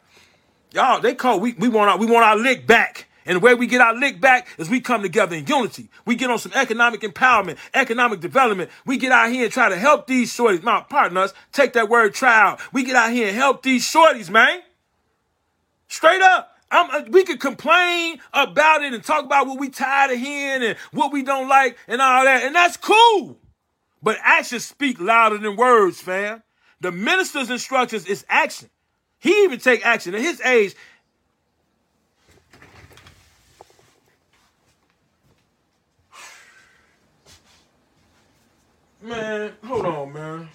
Y'all, 0.72 0.98
they 0.98 1.14
call, 1.14 1.38
we, 1.38 1.52
we 1.52 1.68
want 1.68 1.90
our, 1.90 1.98
we 1.98 2.06
want 2.06 2.24
our 2.24 2.36
lick 2.36 2.66
back. 2.66 3.06
And 3.26 3.36
the 3.36 3.40
way 3.40 3.52
we 3.52 3.66
get 3.66 3.82
our 3.82 3.94
lick 3.94 4.18
back 4.18 4.48
is 4.56 4.70
we 4.70 4.80
come 4.80 5.02
together 5.02 5.36
in 5.36 5.46
unity. 5.46 5.90
We 6.06 6.14
get 6.14 6.30
on 6.30 6.38
some 6.38 6.52
economic 6.54 7.02
empowerment, 7.02 7.58
economic 7.74 8.20
development. 8.20 8.70
We 8.86 8.96
get 8.96 9.12
out 9.12 9.30
here 9.30 9.44
and 9.44 9.52
try 9.52 9.68
to 9.68 9.76
help 9.76 10.06
these 10.06 10.34
shorties. 10.34 10.62
My 10.62 10.80
partners, 10.88 11.34
take 11.52 11.74
that 11.74 11.90
word 11.90 12.14
trial. 12.14 12.58
We 12.72 12.82
get 12.82 12.96
out 12.96 13.12
here 13.12 13.28
and 13.28 13.36
help 13.36 13.62
these 13.62 13.84
shorties, 13.84 14.30
man. 14.30 14.62
Straight 15.92 16.22
up. 16.22 16.56
I'm, 16.70 16.90
uh, 16.90 17.02
we 17.10 17.22
could 17.22 17.38
complain 17.38 18.18
about 18.32 18.82
it 18.82 18.94
and 18.94 19.04
talk 19.04 19.26
about 19.26 19.46
what 19.46 19.60
we 19.60 19.68
tired 19.68 20.10
of 20.10 20.18
hearing 20.18 20.62
and 20.62 20.78
what 20.90 21.12
we 21.12 21.22
don't 21.22 21.50
like 21.50 21.76
and 21.86 22.00
all 22.00 22.24
that. 22.24 22.44
And 22.44 22.54
that's 22.54 22.78
cool. 22.78 23.36
But 24.02 24.16
actions 24.22 24.64
speak 24.64 24.98
louder 24.98 25.36
than 25.36 25.54
words, 25.54 26.00
fam. 26.00 26.42
The 26.80 26.92
minister's 26.92 27.50
instructions 27.50 28.06
is 28.06 28.24
action. 28.26 28.70
He 29.18 29.44
even 29.44 29.58
take 29.58 29.84
action. 29.84 30.14
At 30.14 30.22
his 30.22 30.40
age, 30.40 30.74
Man, 39.02 39.52
hold 39.62 39.84
on, 39.84 40.10
man. 40.14 40.48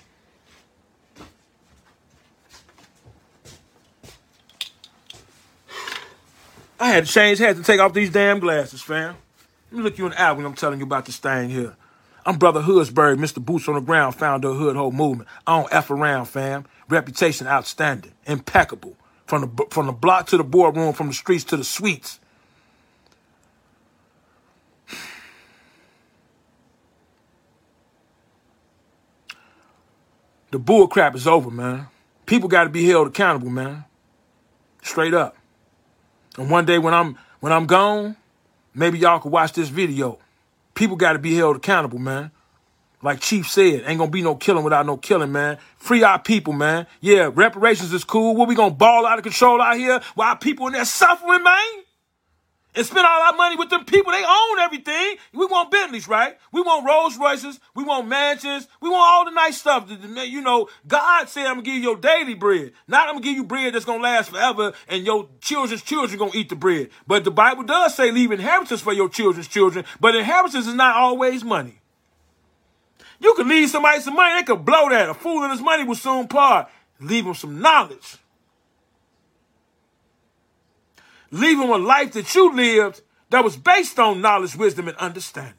I 6.80 6.90
had 6.90 7.06
to 7.08 7.12
change 7.12 7.40
hats 7.40 7.58
to 7.58 7.66
take 7.66 7.80
off 7.80 7.94
these 7.94 8.12
damn 8.12 8.40
glasses, 8.40 8.82
fam. 8.82 9.16
Let 9.72 9.78
me 9.78 9.84
look 9.84 9.98
you 9.98 10.06
in 10.06 10.12
the 10.12 10.22
eye 10.22 10.32
when 10.32 10.46
I'm 10.46 10.54
telling 10.54 10.80
you 10.80 10.86
about 10.86 11.06
this 11.06 11.18
thing 11.18 11.50
here. 11.50 11.76
I'm 12.26 12.38
Brother 12.38 12.62
Hoodsbury, 12.62 13.18
Mr. 13.18 13.44
Boots 13.44 13.68
on 13.68 13.76
the 13.76 13.82
Ground, 13.82 14.14
founder 14.16 14.50
of 14.50 14.58
Hood 14.58 14.76
Hope 14.76 14.94
Movement. 14.94 15.30
I 15.48 15.60
don't 15.60 15.74
F 15.74 15.90
around, 15.90 16.26
fam. 16.26 16.66
Reputation 16.90 17.48
outstanding, 17.48 18.12
impeccable. 18.26 18.96
From 19.26 19.42
the, 19.42 19.66
from 19.72 19.86
the 19.88 19.92
block 19.92 20.28
to 20.28 20.38
the 20.38 20.44
boardroom, 20.44 20.94
from 20.94 21.08
the 21.08 21.14
streets 21.14 21.44
to 21.46 21.58
the 21.58 21.64
suites. 21.64 22.20
The 30.52 30.60
bull 30.60 30.88
crap 30.88 31.16
is 31.16 31.28
over, 31.28 31.50
man. 31.50 31.88
People 32.26 32.50
got 32.50 32.66
to 32.66 32.70
be 32.70 32.88
held 32.88 33.08
accountable, 33.08 33.50
man. 33.50 33.86
Straight 34.82 35.14
up. 35.14 35.37
And 36.38 36.50
one 36.50 36.66
day 36.66 36.78
when 36.78 36.94
I'm 36.94 37.18
when 37.40 37.52
I'm 37.52 37.66
gone, 37.66 38.16
maybe 38.74 39.00
y'all 39.00 39.20
could 39.20 39.32
watch 39.32 39.54
this 39.54 39.70
video. 39.70 40.20
People 40.76 40.96
got 40.96 41.14
to 41.14 41.20
be 41.20 41.36
held 41.36 41.56
accountable, 41.58 42.00
man. 42.00 42.32
Like 43.02 43.20
Chief 43.20 43.48
said, 43.50 43.84
ain't 43.86 44.00
gonna 44.00 44.10
be 44.10 44.24
no 44.24 44.36
killing 44.36 44.64
without 44.64 44.86
no 44.86 44.98
killing, 44.98 45.32
man. 45.32 45.58
Free 45.78 46.02
our 46.02 46.20
people, 46.20 46.54
man. 46.54 46.88
Yeah, 47.00 47.30
reparations 47.34 47.94
is 47.94 48.04
cool. 48.04 48.36
What 48.36 48.48
we 48.48 48.56
gonna 48.56 48.74
ball 48.74 49.06
out 49.06 49.20
of 49.20 49.24
control 49.24 49.62
out 49.62 49.78
here 49.78 50.02
while 50.16 50.36
people 50.36 50.68
in 50.68 50.74
there 50.74 50.86
suffering, 50.86 51.44
man? 51.44 51.84
And 52.78 52.86
spend 52.86 53.06
all 53.06 53.22
our 53.24 53.34
money 53.34 53.56
with 53.56 53.70
them 53.70 53.84
people. 53.86 54.12
They 54.12 54.24
own 54.24 54.60
everything. 54.60 55.18
We 55.34 55.48
want 55.48 55.72
Bentleys, 55.72 56.08
right? 56.08 56.38
We 56.52 56.62
want 56.62 56.86
Rolls 56.86 57.18
Royces. 57.18 57.60
We 57.76 57.84
want 57.84 58.08
mansions. 58.08 58.68
We 58.80 58.90
want 58.90 59.02
all 59.02 59.26
the 59.26 59.32
nice 59.32 59.58
stuff. 59.58 59.90
You 59.90 60.42
know, 60.42 60.70
God 60.88 61.28
said, 61.28 61.48
I'm 61.48 61.56
going 61.56 61.66
to 61.66 61.72
give 61.72 61.76
you 61.78 61.82
your 61.82 61.98
daily 61.98 62.36
bread. 62.36 62.74
Not 62.88 63.08
I'm 63.08 63.16
going 63.16 63.24
to 63.24 63.30
give 63.30 63.36
you 63.36 63.44
bread 63.44 63.74
that's 63.74 63.86
going 63.86 64.00
to 64.00 64.04
last 64.04 64.30
forever 64.30 64.74
and 64.88 65.04
your 65.04 65.28
children's 65.42 65.82
children 65.82 66.20
going 66.20 66.32
to 66.32 66.38
eat 66.38 66.50
the 66.50 66.56
bread. 66.56 66.90
But 67.08 67.24
the 67.24 67.32
Bible 67.32 67.64
does 67.64 67.96
say 67.96 68.12
leave 68.12 68.32
inheritance 68.32 68.82
for 68.82 68.94
your 68.94 69.10
children's 69.10 69.48
children. 69.48 69.84
But 70.00 70.16
inheritance 70.16 70.68
is 70.68 70.76
not 70.76 70.96
always 70.96 71.44
money. 71.44 71.80
You 73.20 73.34
can 73.34 73.50
leave 73.50 73.72
somebody 73.72 74.00
some 74.02 74.16
money. 74.16 74.40
They 74.40 74.44
could 74.44 74.64
blow 74.64 74.90
that. 74.90 75.10
A 75.10 75.16
fool 75.16 75.42
and 75.42 75.52
his 75.52 75.62
money 75.62 75.84
will 75.84 75.96
soon 75.96 76.28
part. 76.28 76.70
Leave 77.00 77.26
them 77.26 77.34
some 77.34 77.60
knowledge. 77.60 78.18
Him 81.32 81.60
a 81.60 81.78
life 81.78 82.14
that 82.14 82.34
you 82.34 82.54
lived 82.54 83.02
that 83.30 83.44
was 83.44 83.58
based 83.58 84.00
on 84.00 84.22
knowledge, 84.22 84.56
wisdom, 84.56 84.88
and 84.88 84.98
understanding. 84.98 85.54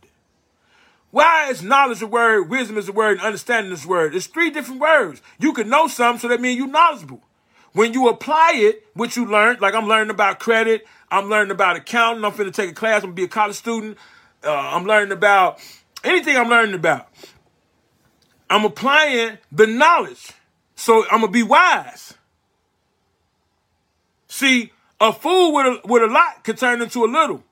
Why 1.10 1.48
is 1.48 1.62
knowledge 1.62 2.02
a 2.02 2.06
word, 2.06 2.50
wisdom 2.50 2.76
is 2.76 2.88
a 2.88 2.92
word, 2.92 3.18
and 3.18 3.26
understanding 3.26 3.72
is 3.72 3.84
a 3.84 3.88
word? 3.88 4.14
It's 4.14 4.26
three 4.26 4.50
different 4.50 4.80
words. 4.80 5.22
You 5.38 5.52
can 5.52 5.68
know 5.68 5.86
something, 5.88 6.20
so 6.20 6.28
that 6.28 6.40
means 6.40 6.58
you're 6.58 6.68
knowledgeable. 6.68 7.22
When 7.72 7.92
you 7.92 8.08
apply 8.08 8.52
it, 8.56 8.86
what 8.94 9.16
you 9.16 9.24
learned, 9.24 9.60
like 9.60 9.74
I'm 9.74 9.86
learning 9.86 10.10
about 10.10 10.38
credit, 10.38 10.86
I'm 11.10 11.28
learning 11.28 11.50
about 11.50 11.76
accounting, 11.76 12.24
I'm 12.24 12.32
finna 12.32 12.52
take 12.52 12.70
a 12.70 12.74
class, 12.74 13.02
I'm 13.02 13.10
gonna 13.10 13.14
be 13.14 13.24
a 13.24 13.28
college 13.28 13.56
student, 13.56 13.96
uh, 14.44 14.52
I'm 14.52 14.84
learning 14.84 15.12
about 15.12 15.60
anything 16.04 16.36
I'm 16.36 16.48
learning 16.48 16.74
about. 16.74 17.08
I'm 18.50 18.64
applying 18.64 19.38
the 19.52 19.66
knowledge, 19.66 20.32
so 20.74 21.04
I'm 21.10 21.20
gonna 21.20 21.32
be 21.32 21.42
wise. 21.42 22.14
See, 24.28 24.72
a 25.00 25.12
fool 25.12 25.52
with 25.52 25.66
a, 25.66 25.86
with 25.86 26.02
a 26.02 26.06
lot 26.06 26.44
can 26.44 26.56
turn 26.56 26.82
into 26.82 27.04
a 27.04 27.06
little. 27.06 27.42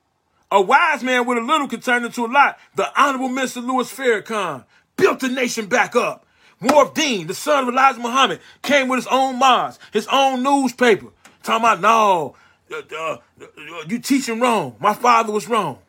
A 0.51 0.61
wise 0.61 1.03
man 1.03 1.25
with 1.25 1.37
a 1.37 1.41
little 1.41 1.67
can 1.67 1.81
turn 1.81 2.05
into 2.05 2.25
a 2.25 2.27
lot. 2.27 2.57
The 2.75 2.89
Honorable 2.99 3.29
Mr. 3.29 3.65
Louis 3.65 3.91
Farrakhan 3.91 4.65
built 4.95 5.19
the 5.19 5.29
nation 5.29 5.67
back 5.67 5.95
up. 5.95 6.25
Warith 6.61 6.95
Deen, 6.95 7.27
the 7.27 7.35
son 7.35 7.63
of 7.63 7.69
Elijah 7.69 7.99
Muhammad, 7.99 8.39
came 8.63 8.87
with 8.87 8.99
his 8.99 9.07
own 9.07 9.37
mosque, 9.37 9.79
his 9.91 10.07
own 10.11 10.41
newspaper. 10.41 11.07
Talking 11.43 11.63
about, 11.63 11.81
no, 11.81 12.35
uh, 12.71 12.81
uh, 12.91 13.17
uh, 13.41 13.47
you 13.87 13.99
teaching 13.99 14.39
wrong. 14.39 14.75
My 14.79 14.93
father 14.93 15.31
was 15.31 15.47
wrong. 15.47 15.79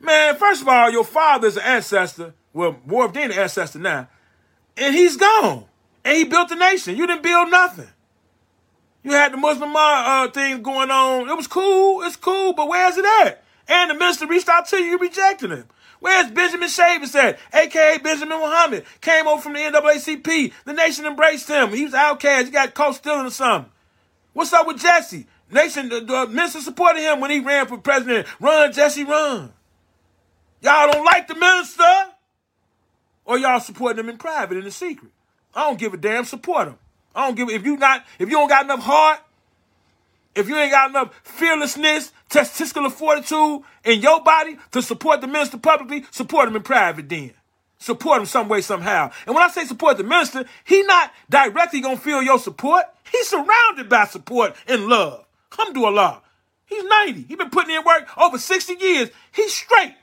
Man, 0.00 0.36
first 0.36 0.62
of 0.62 0.68
all, 0.68 0.90
your 0.90 1.04
father's 1.04 1.56
an 1.56 1.62
ancestor. 1.62 2.34
Well, 2.52 2.76
Warith 2.86 3.12
Deen 3.12 3.30
an 3.30 3.38
ancestor 3.38 3.78
now. 3.78 4.08
And 4.76 4.94
he's 4.94 5.16
gone. 5.16 5.66
And 6.04 6.16
he 6.16 6.24
built 6.24 6.48
the 6.48 6.56
nation. 6.56 6.96
You 6.96 7.06
didn't 7.06 7.22
build 7.22 7.50
nothing. 7.50 7.88
You 9.06 9.12
had 9.12 9.32
the 9.32 9.36
Muslim 9.36 9.70
uh, 9.72 10.28
thing 10.32 10.62
going 10.62 10.90
on. 10.90 11.30
It 11.30 11.36
was 11.36 11.46
cool. 11.46 12.02
It's 12.02 12.16
cool, 12.16 12.54
but 12.54 12.66
where's 12.66 12.96
it 12.96 13.04
at? 13.04 13.44
And 13.68 13.92
the 13.92 13.94
minister 13.94 14.26
reached 14.26 14.48
out 14.48 14.66
to 14.70 14.78
you, 14.78 14.82
you 14.82 14.98
rejected 14.98 15.52
him. 15.52 15.64
Where's 16.00 16.28
Benjamin 16.32 16.68
Shavers 16.68 17.14
at? 17.14 17.38
AKA 17.54 17.98
Benjamin 17.98 18.40
Muhammad. 18.40 18.84
Came 19.00 19.28
over 19.28 19.40
from 19.40 19.52
the 19.52 19.60
NAACP. 19.60 20.52
The 20.64 20.72
nation 20.72 21.06
embraced 21.06 21.46
him. 21.46 21.70
He 21.70 21.84
was 21.84 21.94
outcast. 21.94 22.46
He 22.46 22.50
got 22.50 22.74
caught 22.74 22.96
stealing 22.96 23.26
or 23.26 23.30
something. 23.30 23.70
What's 24.32 24.52
up 24.52 24.66
with 24.66 24.80
Jesse? 24.80 25.28
Nation, 25.52 25.88
the, 25.88 26.00
the 26.00 26.26
minister 26.26 26.60
supported 26.60 27.00
him 27.00 27.20
when 27.20 27.30
he 27.30 27.38
ran 27.38 27.68
for 27.68 27.78
president. 27.78 28.26
Run, 28.40 28.72
Jesse, 28.72 29.04
run. 29.04 29.52
Y'all 30.62 30.90
don't 30.90 31.04
like 31.04 31.28
the 31.28 31.36
minister? 31.36 31.84
Or 33.24 33.38
y'all 33.38 33.60
supporting 33.60 34.00
him 34.00 34.08
in 34.08 34.18
private, 34.18 34.58
in 34.58 34.64
the 34.64 34.72
secret? 34.72 35.12
I 35.54 35.60
don't 35.60 35.78
give 35.78 35.94
a 35.94 35.96
damn. 35.96 36.24
Support 36.24 36.68
him. 36.68 36.78
I 37.16 37.26
don't 37.26 37.34
give 37.34 37.48
if 37.48 37.64
you 37.64 37.76
not 37.76 38.04
if 38.18 38.28
you 38.28 38.36
don't 38.36 38.48
got 38.48 38.64
enough 38.64 38.82
heart, 38.82 39.20
if 40.34 40.48
you 40.48 40.56
ain't 40.56 40.70
got 40.70 40.90
enough 40.90 41.18
fearlessness, 41.24 42.12
testicular 42.28 42.92
fortitude 42.92 43.62
in 43.84 44.00
your 44.00 44.22
body 44.22 44.58
to 44.72 44.82
support 44.82 45.22
the 45.22 45.26
minister 45.26 45.56
publicly, 45.56 46.04
support 46.10 46.46
him 46.46 46.56
in 46.56 46.62
private 46.62 47.08
then. 47.08 47.32
Support 47.78 48.20
him 48.20 48.26
some 48.26 48.48
way, 48.48 48.60
somehow. 48.60 49.10
And 49.26 49.34
when 49.34 49.44
I 49.44 49.48
say 49.48 49.64
support 49.64 49.96
the 49.96 50.04
minister, 50.04 50.44
he 50.64 50.82
not 50.82 51.12
directly 51.28 51.80
gonna 51.80 51.96
feel 51.96 52.22
your 52.22 52.38
support. 52.38 52.84
He's 53.10 53.28
surrounded 53.28 53.88
by 53.88 54.04
support 54.06 54.54
and 54.68 54.86
love. 54.86 55.24
Alhamdulillah. 55.52 56.22
He's 56.66 56.84
90. 56.84 57.22
He 57.22 57.36
been 57.36 57.50
putting 57.50 57.74
in 57.74 57.84
work 57.84 58.08
over 58.18 58.38
60 58.38 58.74
years. 58.74 59.10
He's 59.32 59.54
straight. 59.54 59.94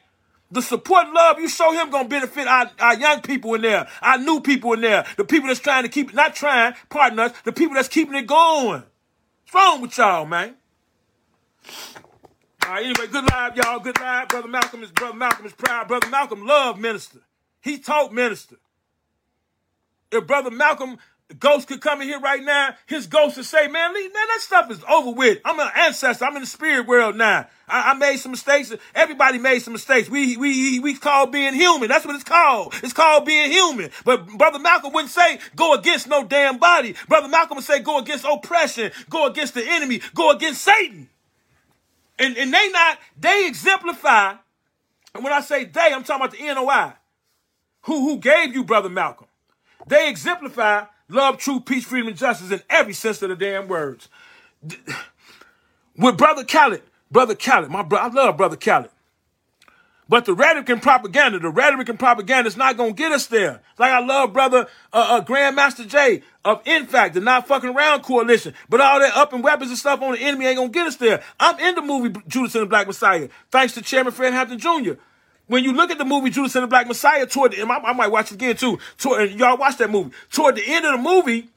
The 0.53 0.61
support 0.61 1.05
and 1.05 1.13
love 1.13 1.39
you 1.39 1.49
show 1.49 1.71
him 1.71 1.89
gonna 1.89 2.07
benefit 2.07 2.47
our, 2.47 2.69
our 2.79 2.95
young 2.95 3.21
people 3.21 3.55
in 3.55 3.63
there, 3.63 3.87
our 4.03 4.19
new 4.19 4.39
people 4.39 4.73
in 4.73 4.81
there, 4.81 5.03
the 5.17 5.25
people 5.25 5.47
that's 5.47 5.59
trying 5.59 5.81
to 5.81 5.89
keep 5.89 6.09
it, 6.09 6.15
not 6.15 6.35
trying, 6.35 6.75
pardon 6.89 7.17
us, 7.17 7.33
the 7.43 7.51
people 7.51 7.73
that's 7.73 7.87
keeping 7.87 8.13
it 8.13 8.27
going. 8.27 8.83
What's 8.83 9.53
wrong 9.55 9.81
with 9.81 9.97
y'all, 9.97 10.27
man? 10.27 10.55
All 12.65 12.71
right, 12.71 12.85
anyway, 12.85 13.07
good 13.07 13.29
live, 13.31 13.57
y'all. 13.57 13.79
Good 13.79 13.99
live. 13.99 14.29
Brother 14.29 14.47
Malcolm 14.47 14.83
is 14.83 14.91
brother 14.91 15.17
Malcolm 15.17 15.45
is 15.47 15.53
proud. 15.53 15.87
Brother 15.87 16.09
Malcolm 16.09 16.45
loved 16.45 16.79
minister. 16.79 17.19
He 17.59 17.79
taught 17.79 18.13
minister. 18.13 18.57
If 20.11 20.27
brother 20.27 20.51
Malcolm 20.51 20.97
ghost 21.39 21.67
could 21.67 21.81
come 21.81 22.01
in 22.01 22.07
here 22.07 22.19
right 22.19 22.43
now, 22.43 22.75
his 22.85 23.07
ghost 23.07 23.37
would 23.37 23.45
say, 23.45 23.67
man, 23.67 23.93
man, 23.93 24.11
that 24.13 24.39
stuff 24.39 24.71
is 24.71 24.83
over 24.89 25.11
with. 25.11 25.39
I'm 25.45 25.59
an 25.59 25.69
ancestor. 25.75 26.25
I'm 26.25 26.35
in 26.35 26.41
the 26.41 26.47
spirit 26.47 26.87
world 26.87 27.15
now. 27.15 27.47
I, 27.67 27.91
I, 27.91 27.93
made 27.93 28.17
some 28.17 28.31
mistakes. 28.31 28.73
Everybody 28.93 29.39
made 29.39 29.59
some 29.59 29.73
mistakes. 29.73 30.09
We, 30.09 30.37
we, 30.37 30.79
we 30.79 30.95
call 30.95 31.27
being 31.27 31.53
human. 31.53 31.89
That's 31.89 32.05
what 32.05 32.15
it's 32.15 32.23
called. 32.23 32.73
It's 32.83 32.93
called 32.93 33.25
being 33.25 33.51
human. 33.51 33.91
But 34.05 34.27
Brother 34.27 34.59
Malcolm 34.59 34.93
wouldn't 34.93 35.11
say 35.11 35.39
go 35.55 35.73
against 35.73 36.07
no 36.07 36.23
damn 36.23 36.57
body. 36.57 36.95
Brother 37.07 37.27
Malcolm 37.27 37.55
would 37.55 37.65
say 37.65 37.79
go 37.79 37.99
against 37.99 38.25
oppression, 38.25 38.91
go 39.09 39.27
against 39.27 39.53
the 39.53 39.63
enemy, 39.65 40.01
go 40.13 40.31
against 40.31 40.61
Satan. 40.61 41.09
And, 42.19 42.37
and 42.37 42.53
they 42.53 42.69
not, 42.69 42.99
they 43.19 43.47
exemplify, 43.47 44.35
and 45.15 45.23
when 45.23 45.33
I 45.33 45.41
say 45.41 45.65
they, 45.65 45.91
I'm 45.93 46.03
talking 46.03 46.25
about 46.25 46.37
the 46.37 46.53
NOI, 46.53 46.93
who, 47.83 48.01
who 48.07 48.19
gave 48.19 48.53
you 48.53 48.63
Brother 48.63 48.89
Malcolm. 48.89 49.27
They 49.87 50.09
exemplify 50.09 50.85
love, 51.09 51.37
truth, 51.37 51.65
peace, 51.65 51.85
freedom, 51.85 52.09
and 52.09 52.17
justice 52.17 52.51
in 52.51 52.61
every 52.69 52.93
sense 52.93 53.21
of 53.21 53.29
the 53.29 53.35
damn 53.35 53.67
words. 53.67 54.09
With 55.97 56.17
Brother 56.17 56.43
Khaled, 56.43 56.81
Brother 57.11 57.35
Khaled, 57.35 57.69
my 57.69 57.83
brother, 57.83 58.19
I 58.19 58.23
love 58.25 58.37
Brother 58.37 58.57
Khaled. 58.57 58.89
But 60.09 60.25
the 60.25 60.33
rhetoric 60.33 60.69
and 60.69 60.81
propaganda, 60.81 61.39
the 61.39 61.49
rhetoric 61.49 61.87
and 61.87 61.97
propaganda 61.97 62.47
is 62.47 62.57
not 62.57 62.77
going 62.77 62.93
to 62.93 62.97
get 62.97 63.11
us 63.11 63.27
there. 63.27 63.61
Like 63.79 63.91
I 63.91 63.99
love 63.99 64.33
brother 64.33 64.67
uh, 64.91 65.21
uh, 65.21 65.25
Grandmaster 65.25 65.87
Jay 65.87 66.21
of 66.43 66.63
NFAC, 66.65 67.13
the 67.13 67.21
Not 67.21 67.47
Fucking 67.47 67.69
Around 67.69 68.03
Coalition. 68.03 68.53
But 68.69 68.81
all 68.81 68.99
that 68.99 69.15
up 69.15 69.31
and 69.33 69.43
weapons 69.43 69.69
and 69.69 69.79
stuff 69.79 70.01
on 70.01 70.13
the 70.13 70.19
enemy 70.19 70.45
ain't 70.45 70.57
going 70.57 70.71
to 70.71 70.73
get 70.73 70.87
us 70.87 70.97
there. 70.97 71.23
I'm 71.39 71.57
in 71.59 71.75
the 71.75 71.81
movie 71.81 72.13
Judas 72.27 72.53
and 72.53 72.63
the 72.63 72.67
Black 72.67 72.85
Messiah, 72.85 73.29
thanks 73.49 73.73
to 73.75 73.81
Chairman 73.81 74.13
Fred 74.13 74.33
Hampton 74.33 74.59
Jr. 74.59 74.93
When 75.47 75.63
you 75.63 75.73
look 75.73 75.91
at 75.91 75.97
the 75.97 76.05
movie 76.05 76.29
Judas 76.29 76.55
and 76.55 76.63
the 76.63 76.67
Black 76.67 76.87
Messiah, 76.87 77.25
toward 77.25 77.51
the, 77.51 77.61
I, 77.61 77.77
I 77.77 77.93
might 77.93 78.07
watch 78.07 78.31
it 78.31 78.35
again 78.35 78.55
too. 78.55 78.79
Toward, 78.97 79.31
y'all 79.31 79.57
watch 79.57 79.77
that 79.77 79.89
movie. 79.89 80.11
Toward 80.31 80.55
the 80.55 80.63
end 80.65 80.85
of 80.85 80.93
the 80.93 80.97
movie, 80.97 81.49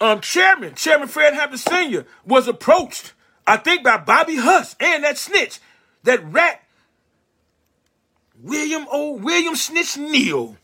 um, 0.00 0.20
Chairman, 0.20 0.74
Chairman 0.74 1.08
Fred 1.08 1.34
Hampton 1.34 1.58
Sr. 1.58 2.06
was 2.24 2.48
approached, 2.48 3.12
I 3.46 3.56
think, 3.56 3.84
by 3.84 3.98
Bobby 3.98 4.36
Huss 4.36 4.74
and 4.80 5.04
that 5.04 5.18
snitch, 5.18 5.60
that 6.04 6.24
rat 6.32 6.62
William 8.42 8.86
O. 8.90 9.12
William 9.12 9.54
Snitch 9.56 9.96
Neal. 9.96 10.56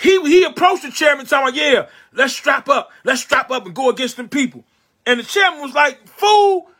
He, 0.00 0.22
he 0.22 0.44
approached 0.44 0.84
the 0.84 0.92
chairman 0.92 1.26
talking, 1.26 1.56
yeah, 1.56 1.88
let's 2.12 2.32
strap 2.32 2.68
up. 2.68 2.92
Let's 3.02 3.20
strap 3.22 3.50
up 3.50 3.66
and 3.66 3.74
go 3.74 3.90
against 3.90 4.16
them 4.16 4.28
people. 4.28 4.62
And 5.04 5.18
the 5.18 5.24
chairman 5.24 5.60
was 5.60 5.74
like, 5.74 6.06
fool, 6.06 6.70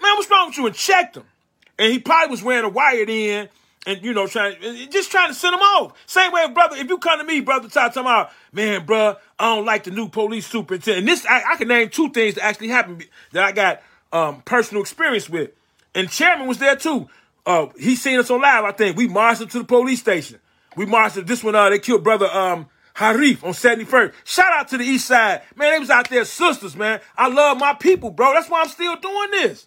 man, 0.00 0.16
what's 0.16 0.30
wrong 0.30 0.46
with 0.46 0.56
you? 0.56 0.64
And 0.64 0.74
checked 0.74 1.18
him. 1.18 1.24
And 1.82 1.90
he 1.90 1.98
probably 1.98 2.30
was 2.30 2.44
wearing 2.44 2.64
a 2.64 2.68
wired 2.68 3.10
in 3.10 3.48
and, 3.88 4.04
you 4.04 4.12
know, 4.12 4.28
trying, 4.28 4.54
just 4.88 5.10
trying 5.10 5.30
to 5.30 5.34
send 5.34 5.52
him 5.52 5.60
off. 5.62 6.00
Same 6.06 6.30
way, 6.30 6.48
brother, 6.48 6.76
if 6.76 6.88
you 6.88 6.96
come 6.96 7.18
to 7.18 7.24
me, 7.24 7.40
brother, 7.40 7.68
talk 7.68 7.96
about, 7.96 8.30
man, 8.52 8.86
bro, 8.86 9.16
I 9.36 9.56
don't 9.56 9.66
like 9.66 9.82
the 9.82 9.90
new 9.90 10.08
police 10.08 10.46
superintendent. 10.46 10.98
And 11.00 11.08
this, 11.08 11.26
I, 11.26 11.42
I 11.54 11.56
can 11.56 11.66
name 11.66 11.88
two 11.88 12.10
things 12.10 12.36
that 12.36 12.44
actually 12.44 12.68
happened 12.68 13.04
that 13.32 13.42
I 13.42 13.50
got 13.50 13.82
um, 14.12 14.42
personal 14.42 14.80
experience 14.80 15.28
with. 15.28 15.50
And 15.92 16.08
Chairman 16.08 16.46
was 16.46 16.58
there 16.58 16.76
too. 16.76 17.08
Uh, 17.44 17.66
he 17.76 17.96
seen 17.96 18.20
us 18.20 18.30
on 18.30 18.40
live, 18.40 18.62
I 18.62 18.70
think. 18.70 18.96
We 18.96 19.08
marched 19.08 19.40
him 19.40 19.48
to 19.48 19.58
the 19.58 19.64
police 19.64 19.98
station. 19.98 20.38
We 20.76 20.86
marched 20.86 21.16
him. 21.16 21.26
This 21.26 21.42
one, 21.42 21.56
uh, 21.56 21.68
they 21.68 21.80
killed 21.80 22.04
brother 22.04 22.26
um, 22.26 22.68
Harith 22.94 23.42
on 23.42 23.54
71st. 23.54 24.12
Shout 24.22 24.52
out 24.52 24.68
to 24.68 24.78
the 24.78 24.84
east 24.84 25.08
side. 25.08 25.42
Man, 25.56 25.72
they 25.72 25.80
was 25.80 25.90
out 25.90 26.08
there 26.08 26.24
sisters, 26.24 26.76
man. 26.76 27.00
I 27.16 27.26
love 27.26 27.58
my 27.58 27.74
people, 27.74 28.10
bro. 28.10 28.34
That's 28.34 28.48
why 28.48 28.60
I'm 28.62 28.68
still 28.68 28.94
doing 28.94 29.30
this. 29.32 29.66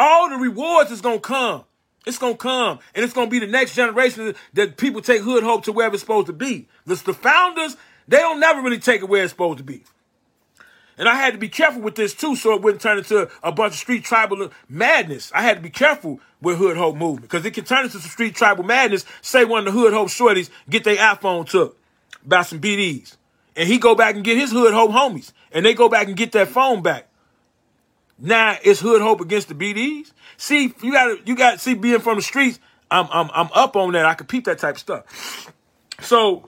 All 0.00 0.30
the 0.30 0.36
rewards 0.36 0.90
is 0.90 1.02
gonna 1.02 1.20
come. 1.20 1.64
It's 2.06 2.16
gonna 2.16 2.34
come. 2.34 2.78
And 2.94 3.04
it's 3.04 3.12
gonna 3.12 3.28
be 3.28 3.38
the 3.38 3.46
next 3.46 3.74
generation 3.74 4.34
that 4.54 4.78
people 4.78 5.02
take 5.02 5.20
hood 5.20 5.42
hope 5.42 5.64
to 5.64 5.72
where 5.72 5.88
it's 5.92 6.00
supposed 6.00 6.28
to 6.28 6.32
be. 6.32 6.68
The, 6.86 6.94
the 6.94 7.12
founders, 7.12 7.76
they 8.08 8.16
don't 8.16 8.40
never 8.40 8.62
really 8.62 8.78
take 8.78 9.02
it 9.02 9.10
where 9.10 9.22
it's 9.22 9.32
supposed 9.32 9.58
to 9.58 9.64
be. 9.64 9.84
And 10.96 11.06
I 11.06 11.16
had 11.16 11.34
to 11.34 11.38
be 11.38 11.50
careful 11.50 11.82
with 11.82 11.96
this 11.96 12.14
too, 12.14 12.34
so 12.34 12.54
it 12.54 12.62
wouldn't 12.62 12.80
turn 12.80 12.96
into 12.96 13.30
a 13.42 13.52
bunch 13.52 13.74
of 13.74 13.78
street 13.78 14.02
tribal 14.02 14.50
madness. 14.70 15.30
I 15.34 15.42
had 15.42 15.58
to 15.58 15.62
be 15.62 15.68
careful 15.68 16.18
with 16.40 16.56
Hood 16.56 16.78
Hope 16.78 16.96
movement 16.96 17.22
because 17.22 17.44
it 17.44 17.50
can 17.50 17.64
turn 17.64 17.84
into 17.84 18.00
some 18.00 18.10
street 18.10 18.34
tribal 18.34 18.64
madness. 18.64 19.04
Say 19.20 19.44
one 19.44 19.66
of 19.66 19.74
the 19.74 19.78
Hood 19.78 19.92
Hope 19.92 20.08
shorties 20.08 20.48
get 20.70 20.84
their 20.84 20.96
iPhone 20.96 21.46
took 21.46 21.78
by 22.24 22.40
some 22.40 22.58
BDs, 22.58 23.18
and 23.54 23.68
he 23.68 23.76
go 23.76 23.94
back 23.94 24.14
and 24.14 24.24
get 24.24 24.38
his 24.38 24.50
Hood 24.50 24.72
Hope 24.72 24.92
homies, 24.92 25.32
and 25.52 25.66
they 25.66 25.74
go 25.74 25.90
back 25.90 26.08
and 26.08 26.16
get 26.16 26.32
that 26.32 26.48
phone 26.48 26.80
back. 26.80 27.09
Now 28.20 28.56
it's 28.62 28.80
Hood 28.80 29.00
Hope 29.00 29.20
against 29.20 29.48
the 29.48 29.54
BDs. 29.54 30.12
See, 30.36 30.74
you 30.82 30.92
got 30.92 31.26
you 31.26 31.34
got 31.34 31.60
see 31.60 31.74
being 31.74 32.00
from 32.00 32.16
the 32.16 32.22
streets. 32.22 32.60
I'm 32.90 33.08
I'm 33.10 33.30
I'm 33.32 33.48
up 33.54 33.76
on 33.76 33.92
that. 33.92 34.04
I 34.04 34.14
can 34.14 34.26
peep 34.26 34.44
that 34.44 34.58
type 34.58 34.74
of 34.74 34.80
stuff. 34.80 35.52
So 36.02 36.44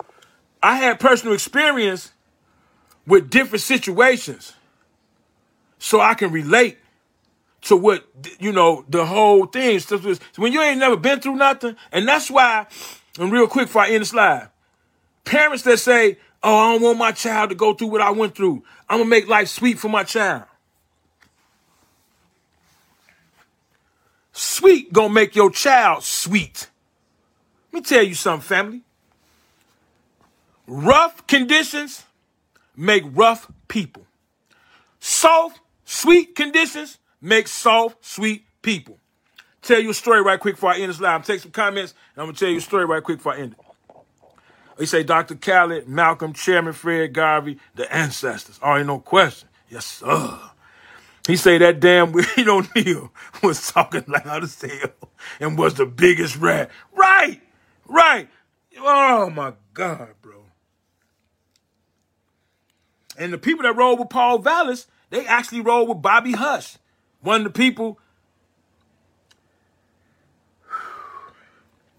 I 0.62 0.76
had 0.76 1.00
personal 1.00 1.34
experience 1.34 2.12
with 3.06 3.30
different 3.30 3.62
situations 3.62 4.54
so 5.78 6.00
I 6.00 6.14
can 6.14 6.30
relate 6.30 6.78
to 7.62 7.76
what 7.76 8.06
you 8.38 8.52
know 8.52 8.84
the 8.88 9.06
whole 9.06 9.46
thing. 9.46 9.78
So 9.80 9.98
when 10.36 10.52
you 10.52 10.60
ain't 10.60 10.78
never 10.78 10.96
been 10.96 11.20
through 11.20 11.36
nothing, 11.36 11.76
and 11.90 12.06
that's 12.06 12.30
why. 12.30 12.66
And 13.18 13.30
real 13.30 13.46
quick, 13.46 13.66
before 13.66 13.82
I 13.82 13.90
end 13.90 14.02
this 14.02 14.14
live, 14.14 14.48
parents 15.24 15.64
that 15.64 15.78
say, 15.78 16.18
"Oh, 16.42 16.56
I 16.56 16.72
don't 16.72 16.82
want 16.82 16.98
my 16.98 17.12
child 17.12 17.50
to 17.50 17.54
go 17.54 17.74
through 17.74 17.88
what 17.88 18.00
I 18.00 18.10
went 18.10 18.34
through. 18.34 18.62
I'm 18.88 18.98
gonna 18.98 19.10
make 19.10 19.28
life 19.28 19.48
sweet 19.48 19.78
for 19.78 19.88
my 19.88 20.02
child." 20.04 20.44
Sweet 24.32 24.92
gonna 24.92 25.12
make 25.12 25.36
your 25.36 25.50
child 25.50 26.02
sweet. 26.02 26.68
Let 27.72 27.80
me 27.82 27.84
tell 27.86 28.02
you 28.02 28.14
something, 28.14 28.46
family. 28.46 28.82
Rough 30.66 31.26
conditions 31.26 32.04
make 32.76 33.04
rough 33.12 33.50
people. 33.68 34.06
Soft, 35.00 35.60
sweet 35.84 36.34
conditions 36.34 36.98
make 37.20 37.48
soft, 37.48 38.04
sweet 38.04 38.44
people. 38.62 38.98
Tell 39.60 39.80
you 39.80 39.90
a 39.90 39.94
story 39.94 40.22
right 40.22 40.40
quick 40.40 40.56
before 40.56 40.72
I 40.72 40.78
end 40.78 40.90
this 40.90 41.00
live. 41.00 41.16
I'm 41.16 41.22
take 41.22 41.40
some 41.40 41.50
comments 41.52 41.94
and 42.14 42.22
I'm 42.22 42.28
gonna 42.28 42.38
tell 42.38 42.48
you 42.48 42.58
a 42.58 42.60
story 42.60 42.84
right 42.84 43.02
quick 43.02 43.18
before 43.18 43.34
I 43.34 43.38
end 43.38 43.52
it. 43.52 43.58
He 44.78 44.86
say 44.86 45.02
Dr. 45.02 45.34
Khaled, 45.34 45.86
Malcolm, 45.86 46.32
Chairman 46.32 46.72
Fred 46.72 47.12
Garvey, 47.12 47.58
the 47.74 47.92
ancestors. 47.94 48.58
Already 48.62 48.86
no 48.86 48.98
question. 48.98 49.48
Yes, 49.68 49.86
sir. 49.86 50.38
He 51.26 51.36
say 51.36 51.58
that 51.58 51.80
damn 51.80 52.12
Willie 52.12 52.26
O'Neal 52.38 53.12
was 53.42 53.70
talking 53.70 54.04
loud 54.08 54.42
as 54.42 54.60
hell 54.60 54.90
and 55.40 55.56
was 55.56 55.74
the 55.74 55.86
biggest 55.86 56.36
rat. 56.36 56.70
Right, 56.94 57.40
right. 57.86 58.28
Oh 58.78 59.30
my 59.30 59.52
God, 59.74 60.08
bro. 60.20 60.44
And 63.16 63.32
the 63.32 63.38
people 63.38 63.62
that 63.62 63.76
roll 63.76 63.96
with 63.96 64.08
Paul 64.08 64.38
Vallas, 64.38 64.86
they 65.10 65.26
actually 65.26 65.60
roll 65.60 65.86
with 65.86 66.02
Bobby 66.02 66.32
Hush. 66.32 66.78
One 67.20 67.42
of 67.42 67.44
the 67.44 67.50
people. 67.50 67.98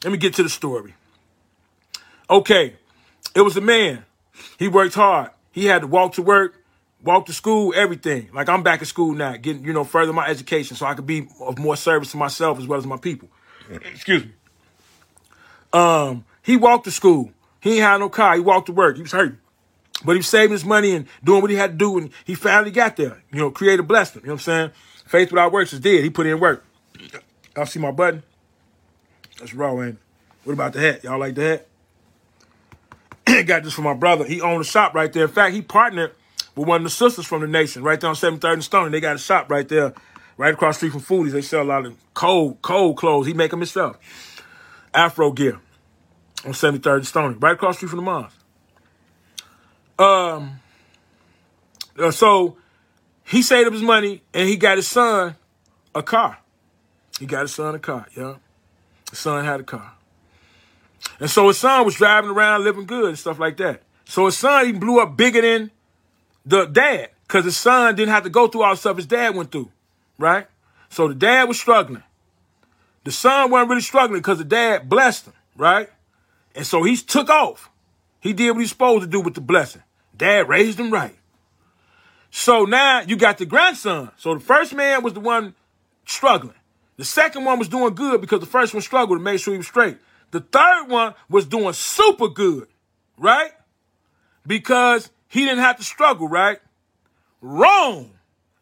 Let 0.03 0.11
me 0.11 0.17
get 0.17 0.33
to 0.35 0.43
the 0.43 0.49
story. 0.49 0.95
Okay, 2.29 2.75
it 3.35 3.41
was 3.41 3.55
a 3.55 3.61
man. 3.61 4.05
He 4.59 4.67
worked 4.67 4.95
hard. 4.95 5.29
He 5.51 5.65
had 5.65 5.81
to 5.81 5.87
walk 5.87 6.13
to 6.13 6.21
work. 6.21 6.62
Walk 7.03 7.25
to 7.27 7.33
school, 7.33 7.73
everything. 7.75 8.29
Like 8.33 8.49
I'm 8.49 8.63
back 8.63 8.81
at 8.81 8.87
school 8.87 9.13
now, 9.13 9.35
getting, 9.37 9.63
you 9.63 9.73
know, 9.73 9.83
further 9.83 10.13
my 10.13 10.27
education 10.27 10.75
so 10.75 10.85
I 10.85 10.93
could 10.93 11.05
be 11.05 11.27
of 11.39 11.59
more 11.59 11.75
service 11.75 12.11
to 12.11 12.17
myself 12.17 12.59
as 12.59 12.67
well 12.67 12.79
as 12.79 12.85
my 12.85 12.97
people. 12.97 13.29
Excuse 13.69 14.25
me. 14.25 14.31
Um, 15.71 16.25
he 16.41 16.57
walked 16.57 16.85
to 16.85 16.91
school. 16.91 17.31
He 17.59 17.73
ain't 17.73 17.81
had 17.81 17.97
no 17.99 18.09
car. 18.09 18.35
He 18.35 18.41
walked 18.41 18.67
to 18.67 18.73
work. 18.73 18.95
He 18.95 19.01
was 19.01 19.11
hurting. 19.11 19.37
But 20.03 20.13
he 20.13 20.17
was 20.17 20.27
saving 20.27 20.51
his 20.51 20.65
money 20.65 20.95
and 20.95 21.07
doing 21.23 21.41
what 21.41 21.49
he 21.49 21.55
had 21.55 21.71
to 21.71 21.77
do, 21.77 21.97
and 21.97 22.09
he 22.25 22.35
finally 22.35 22.71
got 22.71 22.97
there. 22.97 23.23
You 23.31 23.39
know, 23.39 23.51
created 23.51 23.87
blessed 23.87 24.15
him. 24.15 24.21
You 24.23 24.27
know 24.27 24.33
what 24.33 24.41
I'm 24.41 24.43
saying? 24.43 24.71
Faith 25.05 25.31
without 25.31 25.51
works 25.51 25.71
is 25.71 25.79
dead. 25.79 26.03
He 26.03 26.09
put 26.09 26.25
in 26.25 26.39
work. 26.39 26.65
Y'all 27.55 27.65
see 27.65 27.79
my 27.79 27.91
button? 27.91 28.23
That's 29.39 29.53
raw, 29.53 29.71
ain't 29.81 29.95
it? 29.95 29.97
What 30.43 30.53
about 30.53 30.73
the 30.73 30.79
hat? 30.79 31.03
Y'all 31.03 31.19
like 31.19 31.35
the 31.35 31.63
hat? 33.25 33.45
got 33.45 33.63
this 33.63 33.73
from 33.73 33.85
my 33.85 33.93
brother. 33.93 34.25
He 34.25 34.41
owned 34.41 34.61
a 34.61 34.65
shop 34.65 34.93
right 34.93 35.11
there. 35.11 35.23
In 35.23 35.31
fact, 35.31 35.53
he 35.53 35.61
partnered 35.61 36.13
with 36.55 36.67
one 36.67 36.81
of 36.81 36.83
the 36.83 36.89
sisters 36.89 37.25
from 37.25 37.41
the 37.41 37.47
nation 37.47 37.83
right 37.83 37.99
there 37.99 38.09
on 38.09 38.15
730 38.15 38.53
and 38.53 38.63
Stone. 38.63 38.91
They 38.91 38.99
got 38.99 39.15
a 39.15 39.19
shop 39.19 39.49
right 39.49 39.67
there, 39.67 39.93
right 40.37 40.53
across 40.53 40.75
the 40.75 40.89
street 40.89 40.91
from 40.91 41.01
Foodies. 41.01 41.31
They 41.31 41.41
sell 41.41 41.63
a 41.63 41.65
lot 41.65 41.85
of 41.85 41.97
cold, 42.13 42.61
cold 42.61 42.97
clothes. 42.97 43.27
He 43.27 43.33
make 43.33 43.51
them 43.51 43.59
himself. 43.59 43.97
Afro 44.93 45.31
gear 45.31 45.59
on 46.45 46.51
73rd 46.51 46.95
and 46.97 47.07
Stone, 47.07 47.39
right 47.39 47.53
across 47.53 47.75
the 47.75 47.77
street 47.77 47.89
from 47.89 47.97
the 47.97 48.03
mosque. 48.03 48.37
Um, 49.97 50.59
uh, 51.97 52.11
so 52.11 52.57
he 53.23 53.41
saved 53.41 53.67
up 53.67 53.73
his 53.73 53.81
money 53.81 54.21
and 54.33 54.47
he 54.47 54.57
got 54.57 54.77
his 54.77 54.87
son 54.87 55.35
a 55.95 56.03
car. 56.03 56.39
He 57.19 57.25
got 57.25 57.41
his 57.41 57.53
son 57.53 57.75
a 57.75 57.79
car, 57.79 58.07
yeah. 58.17 58.35
His 59.09 59.19
son 59.19 59.45
had 59.45 59.59
a 59.59 59.63
car. 59.63 59.93
And 61.19 61.29
so 61.29 61.47
his 61.47 61.57
son 61.57 61.85
was 61.85 61.95
driving 61.95 62.31
around 62.31 62.63
living 62.63 62.85
good 62.85 63.09
and 63.09 63.19
stuff 63.19 63.39
like 63.39 63.57
that. 63.57 63.83
So 64.05 64.25
his 64.25 64.37
son 64.37 64.67
even 64.67 64.79
blew 64.79 64.99
up 64.99 65.15
bigger 65.15 65.41
than 65.41 65.71
the 66.45 66.65
dad 66.65 67.09
because 67.27 67.45
his 67.45 67.57
son 67.57 67.95
didn't 67.95 68.13
have 68.13 68.23
to 68.23 68.29
go 68.29 68.47
through 68.47 68.63
all 68.63 68.73
the 68.73 68.77
stuff 68.77 68.97
his 68.97 69.05
dad 69.05 69.35
went 69.35 69.51
through, 69.51 69.71
right? 70.17 70.47
So 70.89 71.07
the 71.07 71.15
dad 71.15 71.47
was 71.47 71.59
struggling. 71.59 72.03
The 73.03 73.11
son 73.11 73.51
wasn't 73.51 73.69
really 73.69 73.81
struggling 73.81 74.19
because 74.19 74.37
the 74.37 74.43
dad 74.43 74.87
blessed 74.87 75.25
him, 75.25 75.33
right? 75.57 75.89
And 76.55 76.65
so 76.65 76.83
he 76.83 76.95
took 76.95 77.29
off. 77.29 77.69
He 78.19 78.33
did 78.33 78.51
what 78.51 78.61
he's 78.61 78.69
supposed 78.69 79.03
to 79.03 79.09
do 79.09 79.19
with 79.19 79.33
the 79.33 79.41
blessing. 79.41 79.83
Dad 80.15 80.47
raised 80.47 80.79
him 80.79 80.91
right. 80.91 81.15
So 82.29 82.65
now 82.65 83.01
you 83.01 83.15
got 83.15 83.37
the 83.37 83.45
grandson. 83.45 84.11
So 84.17 84.33
the 84.33 84.39
first 84.39 84.73
man 84.73 85.03
was 85.03 85.13
the 85.13 85.19
one 85.19 85.55
struggling. 86.05 86.55
The 86.97 87.05
second 87.05 87.43
one 87.45 87.59
was 87.59 87.67
doing 87.67 87.95
good 87.95 88.21
because 88.21 88.39
the 88.39 88.45
first 88.45 88.73
one 88.73 88.81
struggled 88.81 89.19
to 89.19 89.23
make 89.23 89.39
sure 89.39 89.53
he 89.53 89.57
was 89.57 89.67
straight. 89.67 89.97
The 90.31 90.39
third 90.39 90.85
one 90.87 91.15
was 91.29 91.45
doing 91.45 91.73
super 91.73 92.27
good, 92.27 92.67
right? 93.17 93.51
Because 94.45 95.09
he 95.33 95.45
didn't 95.45 95.63
have 95.63 95.77
to 95.77 95.83
struggle, 95.83 96.27
right? 96.27 96.59
Wrong. 97.41 98.11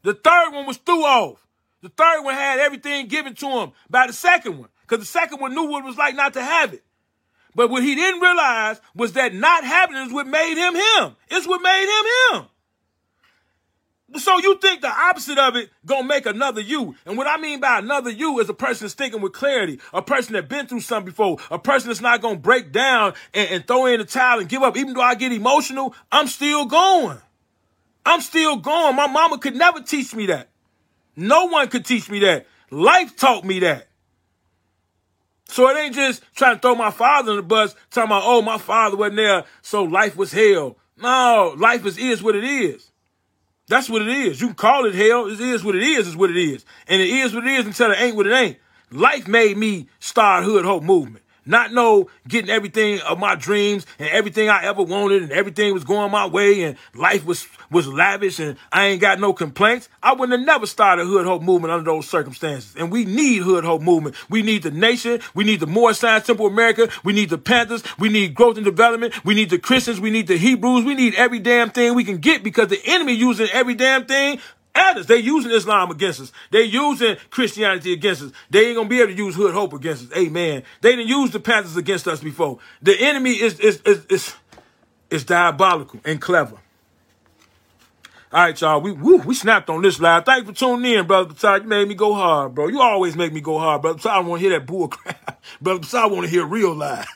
The 0.03 0.13
third 0.13 0.51
one 0.53 0.65
was 0.65 0.77
through 0.77 1.03
off. 1.03 1.45
The 1.81 1.89
third 1.89 2.21
one 2.23 2.33
had 2.33 2.59
everything 2.59 3.07
given 3.07 3.35
to 3.35 3.45
him 3.45 3.73
by 3.89 4.07
the 4.07 4.13
second 4.13 4.57
one 4.57 4.69
because 4.83 4.99
the 4.99 5.05
second 5.05 5.41
one 5.41 5.53
knew 5.53 5.65
what 5.65 5.83
it 5.83 5.87
was 5.87 5.97
like 5.97 6.15
not 6.15 6.31
to 6.35 6.41
have 6.41 6.73
it. 6.73 6.81
But 7.53 7.69
what 7.69 7.83
he 7.83 7.93
didn't 7.93 8.21
realize 8.21 8.79
was 8.95 9.11
that 9.13 9.33
not 9.33 9.65
having 9.65 9.97
it 9.97 10.07
is 10.07 10.13
what 10.13 10.27
made 10.27 10.55
him 10.55 10.73
him. 10.73 11.17
It's 11.29 11.45
what 11.45 11.61
made 11.61 12.31
him 12.31 12.39
him. 12.39 12.47
So 14.17 14.39
you 14.39 14.57
think 14.57 14.81
the 14.81 14.89
opposite 14.89 15.37
of 15.37 15.55
it 15.55 15.69
gonna 15.85 16.07
make 16.07 16.25
another 16.25 16.61
you. 16.61 16.95
And 17.05 17.17
what 17.17 17.27
I 17.27 17.37
mean 17.37 17.59
by 17.59 17.79
another 17.79 18.09
you 18.09 18.39
is 18.39 18.49
a 18.49 18.53
person 18.53 18.85
that's 18.85 18.93
thinking 18.93 19.21
with 19.21 19.33
clarity, 19.33 19.79
a 19.93 20.01
person 20.01 20.33
that 20.33 20.49
been 20.49 20.67
through 20.67 20.81
something 20.81 21.11
before, 21.11 21.37
a 21.49 21.59
person 21.59 21.87
that's 21.87 22.01
not 22.01 22.21
gonna 22.21 22.37
break 22.37 22.71
down 22.71 23.13
and, 23.33 23.49
and 23.49 23.67
throw 23.67 23.85
in 23.85 23.99
the 23.99 24.05
towel 24.05 24.39
and 24.39 24.49
give 24.49 24.63
up. 24.63 24.75
Even 24.75 24.93
though 24.93 25.01
I 25.01 25.15
get 25.15 25.31
emotional, 25.31 25.95
I'm 26.11 26.27
still 26.27 26.65
going. 26.65 27.17
I'm 28.05 28.21
still 28.21 28.57
going. 28.57 28.95
My 28.95 29.07
mama 29.07 29.37
could 29.37 29.55
never 29.55 29.81
teach 29.81 30.13
me 30.13 30.25
that. 30.27 30.49
No 31.15 31.45
one 31.45 31.67
could 31.67 31.85
teach 31.85 32.09
me 32.09 32.19
that. 32.19 32.47
Life 32.69 33.15
taught 33.15 33.45
me 33.45 33.59
that. 33.59 33.87
So 35.45 35.69
it 35.69 35.77
ain't 35.77 35.95
just 35.95 36.23
trying 36.33 36.55
to 36.55 36.61
throw 36.61 36.75
my 36.75 36.91
father 36.91 37.31
in 37.31 37.37
the 37.37 37.43
bus, 37.43 37.75
talking 37.89 38.09
about, 38.09 38.23
oh, 38.25 38.41
my 38.41 38.57
father 38.57 38.95
wasn't 38.95 39.17
there, 39.17 39.43
so 39.61 39.83
life 39.83 40.15
was 40.15 40.31
hell. 40.31 40.77
No, 40.97 41.53
life 41.57 41.85
is, 41.85 41.97
is 41.97 42.23
what 42.23 42.35
it 42.35 42.45
is. 42.45 42.90
That's 43.71 43.89
what 43.89 44.01
it 44.01 44.09
is. 44.09 44.41
You 44.41 44.47
can 44.47 44.55
call 44.57 44.85
it 44.85 44.93
hell. 44.93 45.27
It 45.27 45.39
is 45.39 45.63
what 45.63 45.77
it 45.77 45.83
is, 45.83 46.05
is 46.05 46.17
what 46.17 46.29
it 46.29 46.35
is. 46.35 46.65
And 46.89 47.01
it 47.01 47.09
is 47.09 47.33
what 47.33 47.47
it 47.47 47.53
is 47.53 47.65
until 47.65 47.91
it 47.91 48.01
ain't 48.01 48.17
what 48.17 48.27
it 48.27 48.33
ain't. 48.33 48.57
Life 48.91 49.29
made 49.29 49.55
me 49.55 49.87
start 50.01 50.43
Hood 50.43 50.65
Hope 50.65 50.83
Movement. 50.83 51.23
Not 51.45 51.73
know 51.73 52.07
getting 52.27 52.51
everything 52.51 52.99
of 53.01 53.17
my 53.17 53.35
dreams 53.35 53.85
and 53.97 54.09
everything 54.09 54.49
I 54.49 54.63
ever 54.65 54.83
wanted 54.83 55.23
and 55.23 55.31
everything 55.31 55.73
was 55.73 55.83
going 55.83 56.11
my 56.11 56.27
way 56.27 56.63
and 56.63 56.77
life 56.93 57.25
was 57.25 57.47
was 57.71 57.87
lavish 57.87 58.39
and 58.39 58.57
I 58.71 58.87
ain't 58.87 59.01
got 59.01 59.19
no 59.19 59.33
complaints. 59.33 59.89
I 60.03 60.13
wouldn't 60.13 60.37
have 60.37 60.45
never 60.45 60.67
started 60.67 61.05
Hood 61.05 61.25
Hope 61.25 61.41
Movement 61.41 61.71
under 61.73 61.85
those 61.85 62.07
circumstances. 62.07 62.75
And 62.77 62.91
we 62.91 63.05
need 63.05 63.41
Hood 63.41 63.63
Hope 63.63 63.81
Movement. 63.81 64.15
We 64.29 64.43
need 64.43 64.63
the 64.63 64.71
nation. 64.71 65.19
We 65.33 65.43
need 65.43 65.61
the 65.61 65.67
more 65.67 65.93
Science 65.93 66.27
Temple 66.27 66.47
America. 66.47 66.89
We 67.03 67.13
need 67.13 67.29
the 67.29 67.37
Panthers. 67.37 67.83
We 67.97 68.09
need 68.09 68.35
growth 68.35 68.57
and 68.57 68.65
development. 68.65 69.25
We 69.25 69.33
need 69.33 69.49
the 69.49 69.57
Christians. 69.57 69.99
We 69.99 70.11
need 70.11 70.27
the 70.27 70.37
Hebrews. 70.37 70.85
We 70.85 70.93
need 70.93 71.15
every 71.15 71.39
damn 71.39 71.71
thing 71.71 71.95
we 71.95 72.03
can 72.03 72.17
get 72.17 72.43
because 72.43 72.67
the 72.67 72.81
enemy 72.85 73.13
using 73.13 73.47
every 73.51 73.73
damn 73.73 74.05
thing 74.05 74.39
at 74.75 74.97
us. 74.97 75.05
They 75.05 75.17
using 75.17 75.51
Islam 75.51 75.91
against 75.91 76.21
us. 76.21 76.31
They 76.51 76.63
using 76.63 77.17
Christianity 77.29 77.93
against 77.93 78.23
us. 78.23 78.31
They 78.49 78.67
ain't 78.67 78.77
gonna 78.77 78.89
be 78.89 79.01
able 79.01 79.11
to 79.11 79.17
use 79.17 79.35
Hood 79.35 79.53
Hope 79.53 79.73
against 79.73 80.11
us. 80.11 80.17
Amen. 80.17 80.63
They 80.81 80.95
didn't 80.95 81.07
use 81.07 81.31
the 81.31 81.39
Panthers 81.39 81.77
against 81.77 82.07
us 82.07 82.21
before. 82.21 82.59
The 82.81 82.99
enemy 82.99 83.31
is 83.31 83.59
is 83.59 83.81
is 83.81 84.05
is, 84.05 84.35
is 85.09 85.23
diabolical 85.23 85.99
and 86.05 86.21
clever. 86.21 86.57
All 88.33 88.45
right, 88.45 88.61
y'all. 88.61 88.79
We 88.79 88.93
woo, 88.93 89.17
we 89.17 89.35
snapped 89.35 89.69
on 89.69 89.81
this 89.81 89.99
live. 89.99 90.23
Thank 90.23 90.47
you 90.47 90.53
for 90.53 90.57
tuning 90.57 90.93
in, 90.93 91.05
brother. 91.05 91.33
Besides, 91.33 91.63
you 91.63 91.69
made 91.69 91.87
me 91.87 91.95
go 91.95 92.13
hard, 92.13 92.55
bro. 92.55 92.69
You 92.69 92.79
always 92.81 93.17
make 93.17 93.33
me 93.33 93.41
go 93.41 93.59
hard, 93.59 93.81
brother. 93.81 93.97
Besides, 93.97 94.15
I 94.15 94.19
want 94.19 94.41
to 94.41 94.47
hear 94.47 94.57
that 94.57 94.65
bull 94.65 94.87
crap, 94.89 95.41
brother. 95.59 95.85
I 95.97 96.05
want 96.05 96.23
to 96.23 96.29
hear 96.29 96.45
real 96.45 96.73
live. 96.73 97.07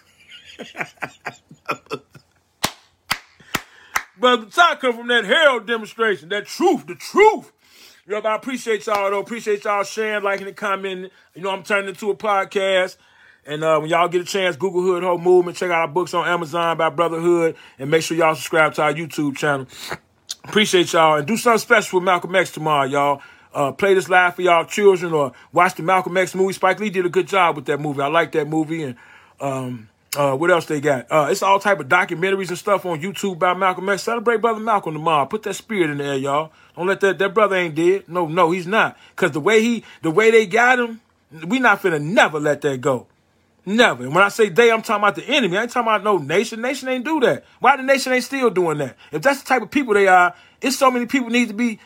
Brother 4.18 4.46
Ty 4.46 4.76
come 4.76 4.96
from 4.96 5.08
that 5.08 5.26
Herald 5.26 5.68
demonstration, 5.68 6.30
that 6.30 6.46
truth, 6.46 6.88
the 6.88 6.96
truth. 6.96 7.52
You 8.08 8.14
know, 8.14 8.30
I 8.30 8.36
appreciate 8.36 8.86
y'all 8.86 9.10
though. 9.10 9.20
Appreciate 9.20 9.64
y'all 9.64 9.84
sharing, 9.84 10.24
liking, 10.24 10.48
and 10.48 10.56
commenting. 10.56 11.10
You 11.34 11.42
know, 11.42 11.50
I'm 11.50 11.64
turning 11.64 11.90
into 11.90 12.12
a 12.12 12.16
podcast. 12.16 12.98
And 13.48 13.64
uh, 13.64 13.80
when 13.80 13.90
y'all 13.90 14.08
get 14.08 14.22
a 14.22 14.26
chance, 14.26 14.56
Google 14.56 14.82
Hood 14.82 15.04
Hope 15.04 15.22
Movement. 15.22 15.58
Check 15.58 15.70
out 15.70 15.82
our 15.82 15.88
books 15.88 16.14
on 16.14 16.28
Amazon 16.28 16.78
by 16.78 16.90
Brotherhood. 16.90 17.56
And 17.78 17.92
make 17.92 18.02
sure 18.02 18.18
y'all 18.18 18.36
subscribe 18.36 18.74
to 18.76 18.84
our 18.84 18.94
YouTube 18.94 19.38
channel. 19.38 19.68
Appreciate 20.44 20.94
y'all. 20.94 21.18
And 21.18 21.28
do 21.28 21.38
something 21.38 21.60
special 21.60 22.00
with 22.00 22.06
Malcolm 22.06 22.36
X 22.36 22.52
tomorrow, 22.52 22.88
y'all. 22.88 23.22
Uh, 23.54 23.72
play 23.72 23.94
this 23.94 24.10
live 24.10 24.36
for 24.36 24.42
y'all 24.42 24.66
children 24.66 25.14
or 25.14 25.32
watch 25.54 25.76
the 25.76 25.84
Malcolm 25.84 26.18
X 26.18 26.36
movie. 26.36 26.54
Spike 26.54 26.80
Lee 26.80 26.90
did 26.90 27.06
a 27.06 27.10
good 27.10 27.28
job 27.28 27.56
with 27.56 27.66
that 27.66 27.80
movie. 27.80 28.02
I 28.02 28.08
like 28.08 28.32
that 28.34 28.48
movie. 28.48 28.84
And 28.84 28.96
um, 29.40 29.90
uh, 30.16 30.36
what 30.36 30.52
else 30.52 30.66
they 30.66 30.82
got? 30.82 31.08
Uh, 31.12 31.28
it's 31.30 31.44
all 31.44 31.60
type 31.60 31.80
of 31.80 31.88
documentaries 31.88 32.50
and 32.50 32.58
stuff 32.58 32.86
on 32.86 33.02
YouTube 33.02 33.34
about 33.34 33.60
Malcolm 33.60 33.90
X. 33.90 34.04
Celebrate 34.04 34.42
Brother 34.42 34.60
Malcolm 34.60 34.94
tomorrow. 34.94 35.26
Put 35.26 35.44
that 35.44 35.54
spirit 35.56 35.90
in 35.90 35.98
there, 35.98 36.16
y'all. 36.16 36.52
Don't 36.76 36.88
let 36.88 37.00
that 37.02 37.20
that 37.20 37.34
brother 37.34 37.56
ain't 37.56 37.76
dead. 37.76 38.08
No, 38.08 38.28
no, 38.28 38.52
he's 38.52 38.68
not. 38.68 38.98
Cause 39.16 39.32
the 39.32 39.40
way 39.40 39.62
he, 39.62 39.84
the 40.02 40.12
way 40.12 40.32
they 40.32 40.46
got 40.46 40.80
him, 40.80 41.02
we 41.48 41.60
not 41.60 41.82
finna 41.82 42.02
never 42.02 42.40
let 42.40 42.62
that 42.62 42.82
go. 42.82 43.08
Never. 43.66 44.04
And 44.04 44.14
when 44.14 44.24
I 44.24 44.30
say 44.30 44.50
they, 44.50 44.72
I'm 44.72 44.84
talking 44.84 45.04
about 45.04 45.16
the 45.16 45.24
enemy. 45.24 45.58
I 45.58 45.64
ain't 45.64 45.72
talking 45.72 45.88
about 45.88 46.04
no 46.04 46.18
nation. 46.18 46.62
Nation 46.62 46.88
ain't 46.88 47.04
do 47.04 47.20
that. 47.22 47.46
Why 47.60 47.78
the 47.78 47.84
nation 47.84 48.14
ain't 48.14 48.24
still 48.24 48.52
doing 48.52 48.78
that? 48.78 48.96
If 49.12 49.24
that's 49.24 49.42
the 49.42 49.48
type 49.48 49.64
of 49.64 49.72
people 49.72 49.96
they 49.96 50.08
are, 50.08 50.36
it's 50.62 50.78
so 50.78 50.92
many 50.92 51.08
people 51.08 51.30
need 51.30 51.48
to 51.48 51.54
be. 51.54 51.80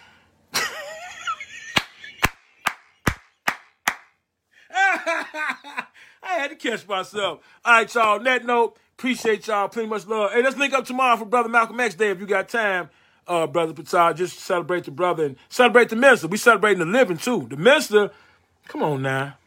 I 6.22 6.29
had 6.40 6.50
to 6.52 6.56
catch 6.56 6.88
myself. 6.88 7.40
All 7.66 7.74
right, 7.74 7.94
y'all. 7.94 8.20
That 8.20 8.46
note, 8.46 8.78
appreciate 8.98 9.48
y'all. 9.48 9.68
Plenty 9.68 9.90
much 9.90 10.08
love. 10.08 10.32
Hey, 10.32 10.42
let's 10.42 10.58
link 10.58 10.74
up 10.74 10.86
tomorrow 10.86 11.18
for 11.18 11.26
Brother 11.26 11.50
Malcolm 11.50 11.80
X 11.80 11.96
Day 11.96 12.12
if 12.12 12.20
you 12.20 12.26
got 12.26 12.50
time. 12.50 12.90
Uh, 13.28 13.46
Brother 13.46 13.74
Patel, 13.74 14.14
just 14.16 14.40
celebrate 14.40 14.86
the 14.86 14.92
brother 14.92 15.26
and 15.26 15.36
celebrate 15.50 15.90
the 15.90 15.96
minister. 15.96 16.28
We 16.28 16.38
celebrating 16.38 16.80
the 16.80 16.86
living 16.86 17.18
too. 17.18 17.46
The 17.48 17.58
minister, 17.58 18.10
come 18.68 18.82
on 18.82 19.04
now. 19.04 19.38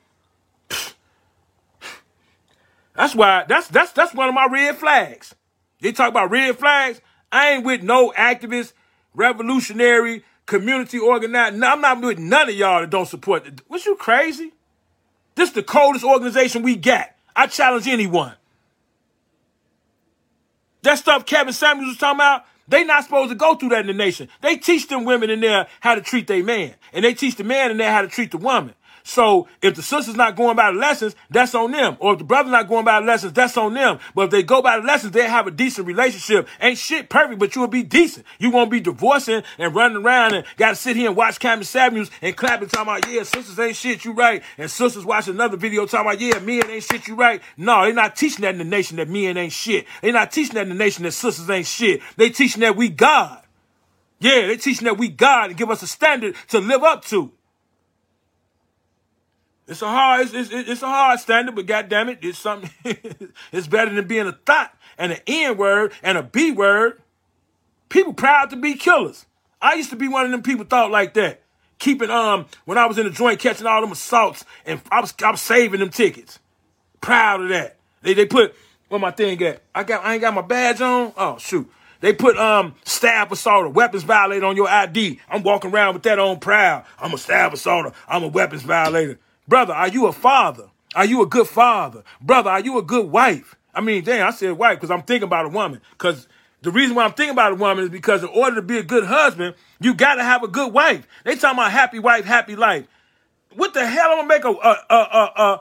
That's 2.94 3.14
why 3.14 3.44
that's 3.48 3.68
that's 3.68 3.90
that's 3.92 4.14
one 4.14 4.28
of 4.28 4.34
my 4.34 4.46
red 4.52 4.76
flags. 4.76 5.34
They 5.80 5.90
talk 5.92 6.10
about 6.10 6.30
red 6.30 6.58
flags. 6.58 7.00
I 7.32 7.52
ain't 7.52 7.64
with 7.64 7.82
no 7.82 8.12
activist, 8.12 8.74
revolutionary, 9.14 10.22
community 10.46 10.98
organized. 10.98 11.56
No, 11.56 11.70
I'm 11.70 11.80
not 11.80 12.02
with 12.02 12.18
none 12.18 12.50
of 12.50 12.54
y'all 12.54 12.82
that 12.82 12.90
don't 12.90 13.06
support. 13.06 13.44
The, 13.44 13.62
was 13.68 13.86
you 13.86 13.96
crazy? 13.96 14.52
This 15.34 15.50
is 15.50 15.54
the 15.54 15.62
coldest 15.62 16.04
organization 16.04 16.62
we 16.62 16.76
got. 16.76 17.10
I 17.34 17.46
challenge 17.46 17.88
anyone. 17.88 18.34
That 20.82 20.98
stuff 20.98 21.24
Kevin 21.26 21.52
Samuels 21.52 21.88
was 21.88 21.98
talking 21.98 22.16
about, 22.16 22.44
they 22.68 22.84
not 22.84 23.04
supposed 23.04 23.30
to 23.30 23.34
go 23.34 23.54
through 23.54 23.70
that 23.70 23.80
in 23.80 23.86
the 23.86 23.92
nation. 23.92 24.28
They 24.40 24.56
teach 24.56 24.88
them 24.88 25.04
women 25.04 25.30
in 25.30 25.40
there 25.40 25.68
how 25.80 25.94
to 25.94 26.00
treat 26.00 26.26
their 26.26 26.42
man. 26.42 26.74
And 26.92 27.04
they 27.04 27.14
teach 27.14 27.36
the 27.36 27.44
man 27.44 27.70
in 27.70 27.76
there 27.76 27.90
how 27.90 28.02
to 28.02 28.08
treat 28.08 28.30
the 28.30 28.38
woman. 28.38 28.74
So 29.04 29.48
if 29.60 29.74
the 29.74 29.82
sister's 29.82 30.16
not 30.16 30.36
going 30.36 30.56
by 30.56 30.72
the 30.72 30.78
lessons, 30.78 31.16
that's 31.30 31.54
on 31.54 31.72
them. 31.72 31.96
Or 32.00 32.12
if 32.12 32.18
the 32.18 32.24
brother's 32.24 32.52
not 32.52 32.68
going 32.68 32.84
by 32.84 33.00
the 33.00 33.06
lessons, 33.06 33.32
that's 33.32 33.56
on 33.56 33.74
them. 33.74 33.98
But 34.14 34.24
if 34.26 34.30
they 34.30 34.42
go 34.42 34.62
by 34.62 34.78
the 34.78 34.86
lessons, 34.86 35.12
they 35.12 35.28
have 35.28 35.46
a 35.46 35.50
decent 35.50 35.86
relationship. 35.86 36.48
Ain't 36.60 36.78
shit 36.78 37.08
perfect, 37.08 37.38
but 37.38 37.54
you'll 37.54 37.66
be 37.66 37.82
decent. 37.82 38.26
You 38.38 38.50
won't 38.50 38.70
be 38.70 38.80
divorcing 38.80 39.42
and 39.58 39.74
running 39.74 39.98
around 39.98 40.34
and 40.34 40.46
gotta 40.56 40.76
sit 40.76 40.96
here 40.96 41.08
and 41.08 41.16
watch 41.16 41.38
Cameron 41.38 41.64
Samuels 41.64 42.10
and 42.20 42.36
clapping 42.36 42.68
talking 42.68 42.92
about, 42.92 43.10
yeah, 43.10 43.22
sisters 43.22 43.58
ain't 43.58 43.76
shit, 43.76 44.04
you 44.04 44.12
right. 44.12 44.42
And 44.58 44.70
sisters 44.70 45.04
watch 45.04 45.28
another 45.28 45.56
video 45.56 45.86
talking 45.86 46.06
about, 46.06 46.20
yeah, 46.20 46.38
men 46.38 46.70
ain't 46.70 46.84
shit, 46.84 47.08
you 47.08 47.14
right. 47.14 47.42
No, 47.56 47.82
they're 47.84 47.92
not 47.92 48.16
teaching 48.16 48.42
that 48.42 48.54
in 48.54 48.58
the 48.58 48.64
nation 48.64 48.96
that 48.98 49.08
men 49.08 49.36
ain't 49.36 49.52
shit. 49.52 49.86
They're 50.00 50.12
not 50.12 50.32
teaching 50.32 50.54
that 50.54 50.62
in 50.62 50.68
the 50.70 50.74
nation 50.74 51.04
that 51.04 51.12
sisters 51.12 51.48
ain't 51.50 51.66
shit. 51.66 52.00
They 52.16 52.30
teaching 52.30 52.60
that 52.60 52.76
we 52.76 52.88
God. 52.88 53.42
Yeah, 54.20 54.46
they 54.46 54.56
teaching 54.56 54.84
that 54.84 54.98
we 54.98 55.08
God 55.08 55.50
and 55.50 55.56
give 55.56 55.68
us 55.68 55.82
a 55.82 55.86
standard 55.88 56.36
to 56.48 56.60
live 56.60 56.84
up 56.84 57.04
to. 57.06 57.32
It's 59.68 59.82
a 59.82 59.88
hard, 59.88 60.22
it's, 60.22 60.34
it's, 60.34 60.50
it's 60.50 60.82
a 60.82 60.88
hard 60.88 61.20
standard, 61.20 61.54
but 61.54 61.66
goddamn 61.66 62.08
it, 62.08 62.18
it's 62.22 62.38
something. 62.38 62.70
it's 63.52 63.66
better 63.66 63.94
than 63.94 64.06
being 64.06 64.26
a 64.26 64.32
thought 64.32 64.74
and 64.98 65.12
an 65.12 65.20
N 65.26 65.56
word 65.56 65.92
and 66.02 66.18
a 66.18 66.22
B 66.22 66.50
word. 66.50 67.00
People 67.88 68.12
proud 68.12 68.50
to 68.50 68.56
be 68.56 68.74
killers. 68.74 69.26
I 69.60 69.74
used 69.74 69.90
to 69.90 69.96
be 69.96 70.08
one 70.08 70.24
of 70.24 70.30
them 70.30 70.42
people 70.42 70.64
thought 70.64 70.90
like 70.90 71.14
that. 71.14 71.42
Keeping 71.78 72.10
um 72.10 72.46
when 72.64 72.78
I 72.78 72.86
was 72.86 72.98
in 72.98 73.04
the 73.04 73.10
joint 73.10 73.40
catching 73.40 73.66
all 73.66 73.80
them 73.80 73.92
assaults 73.92 74.44
and 74.66 74.80
I 74.90 75.00
was 75.00 75.14
I 75.22 75.34
saving 75.34 75.80
them 75.80 75.90
tickets. 75.90 76.38
Proud 77.00 77.42
of 77.42 77.48
that. 77.50 77.76
They 78.02 78.14
they 78.14 78.26
put 78.26 78.54
where 78.88 79.00
my 79.00 79.10
thing 79.10 79.42
at? 79.42 79.62
I 79.74 79.84
got 79.84 80.04
I 80.04 80.14
ain't 80.14 80.20
got 80.20 80.34
my 80.34 80.42
badge 80.42 80.80
on. 80.80 81.12
Oh 81.16 81.38
shoot. 81.38 81.70
They 82.00 82.12
put 82.12 82.36
um 82.36 82.74
stab 82.84 83.30
assaulter, 83.32 83.68
weapons 83.68 84.02
violator 84.02 84.46
on 84.46 84.56
your 84.56 84.68
ID. 84.68 85.20
I'm 85.28 85.42
walking 85.42 85.70
around 85.70 85.94
with 85.94 86.02
that 86.04 86.18
on 86.18 86.40
proud. 86.40 86.84
I'm 86.98 87.14
a 87.14 87.18
stab 87.18 87.52
assaulter. 87.52 87.92
I'm 88.08 88.24
a 88.24 88.28
weapons 88.28 88.62
violator. 88.62 89.18
Brother, 89.52 89.74
are 89.74 89.88
you 89.88 90.06
a 90.06 90.14
father? 90.14 90.70
Are 90.94 91.04
you 91.04 91.20
a 91.20 91.26
good 91.26 91.46
father? 91.46 92.04
Brother, 92.22 92.48
are 92.48 92.60
you 92.60 92.78
a 92.78 92.82
good 92.82 93.10
wife? 93.10 93.54
I 93.74 93.82
mean, 93.82 94.02
damn, 94.02 94.26
I 94.26 94.30
said 94.30 94.52
wife 94.52 94.78
because 94.78 94.90
I'm 94.90 95.02
thinking 95.02 95.24
about 95.24 95.44
a 95.44 95.50
woman. 95.50 95.82
Because 95.90 96.26
the 96.62 96.70
reason 96.70 96.96
why 96.96 97.04
I'm 97.04 97.12
thinking 97.12 97.34
about 97.34 97.52
a 97.52 97.56
woman 97.56 97.84
is 97.84 97.90
because 97.90 98.22
in 98.22 98.30
order 98.30 98.56
to 98.56 98.62
be 98.62 98.78
a 98.78 98.82
good 98.82 99.04
husband, 99.04 99.54
you 99.78 99.92
got 99.92 100.14
to 100.14 100.24
have 100.24 100.42
a 100.42 100.48
good 100.48 100.72
wife. 100.72 101.06
They 101.24 101.36
talking 101.36 101.58
about 101.58 101.70
happy 101.70 101.98
wife, 101.98 102.24
happy 102.24 102.56
life. 102.56 102.86
What 103.54 103.74
the 103.74 103.86
hell 103.86 104.12
am 104.12 104.24
I 104.24 104.26
make 104.26 104.44
a 104.46 104.52
a 104.52 104.76
a 104.88 104.96
a, 104.96 105.60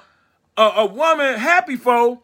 a, 0.56 0.64
a 0.64 0.86
woman 0.86 1.38
happy 1.38 1.76
for 1.76 2.22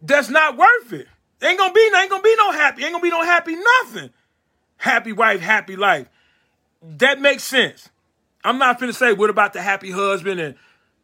that's 0.00 0.30
not 0.30 0.56
worth 0.56 0.94
it? 0.94 1.06
Ain't 1.42 1.58
gonna 1.58 1.74
be 1.74 1.90
ain't 1.98 2.08
gonna 2.08 2.22
be 2.22 2.34
no 2.38 2.50
happy. 2.52 2.82
Ain't 2.82 2.94
gonna 2.94 3.02
be 3.02 3.10
no 3.10 3.22
happy 3.22 3.56
nothing. 3.56 4.08
Happy 4.78 5.12
wife, 5.12 5.40
happy 5.40 5.76
life. 5.76 6.08
That 6.80 7.20
makes 7.20 7.44
sense. 7.44 7.90
I'm 8.42 8.56
not 8.56 8.80
finna 8.80 8.94
say 8.94 9.12
what 9.12 9.28
about 9.28 9.52
the 9.52 9.60
happy 9.60 9.90
husband 9.90 10.40
and 10.40 10.54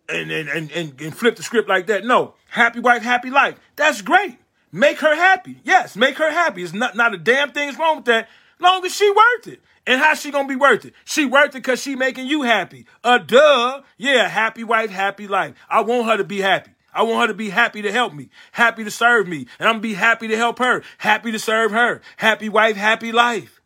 and 0.08 0.30
and 0.30 0.48
and, 0.48 0.70
and, 0.72 1.00
and 1.00 1.16
flip 1.16 1.36
the 1.36 1.42
script 1.42 1.68
like 1.68 1.86
that. 1.86 2.04
No, 2.04 2.34
happy 2.48 2.80
wife, 2.80 3.02
happy 3.02 3.30
life. 3.30 3.58
That's 3.76 4.02
great. 4.02 4.38
Make 4.72 4.98
her 5.00 5.14
happy. 5.14 5.60
Yes, 5.64 5.96
make 5.96 6.18
her 6.18 6.30
happy. 6.30 6.62
It's 6.62 6.72
not 6.72 6.96
not 6.96 7.14
a 7.14 7.18
damn 7.18 7.52
thing's 7.52 7.78
wrong 7.78 7.96
with 7.96 8.04
that. 8.06 8.28
Long 8.58 8.84
as 8.84 8.94
she 8.94 9.10
worth 9.10 9.48
it. 9.48 9.60
And 9.86 10.00
how's 10.00 10.20
she 10.20 10.30
gonna 10.30 10.48
be 10.48 10.56
worth 10.56 10.84
it? 10.84 10.94
She 11.04 11.24
worth 11.24 11.50
it 11.50 11.54
because 11.54 11.80
she 11.80 11.94
making 11.94 12.26
you 12.26 12.42
happy. 12.42 12.86
Uh 13.04 13.18
duh. 13.18 13.82
Yeah, 13.96 14.28
happy 14.28 14.64
wife, 14.64 14.90
happy 14.90 15.28
life. 15.28 15.54
I 15.68 15.82
want 15.82 16.06
her 16.06 16.16
to 16.16 16.24
be 16.24 16.40
happy. 16.40 16.72
I 16.92 17.02
want 17.02 17.20
her 17.20 17.26
to 17.28 17.34
be 17.34 17.50
happy 17.50 17.82
to 17.82 17.92
help 17.92 18.14
me, 18.14 18.30
happy 18.52 18.82
to 18.82 18.90
serve 18.90 19.28
me, 19.28 19.46
and 19.58 19.68
I'm 19.68 19.74
gonna 19.74 19.82
be 19.82 19.92
happy 19.92 20.28
to 20.28 20.36
help 20.36 20.58
her, 20.60 20.82
happy 20.96 21.30
to 21.30 21.38
serve 21.38 21.72
her. 21.72 22.00
Happy 22.16 22.48
wife, 22.48 22.76
happy 22.76 23.12
life. 23.12 23.60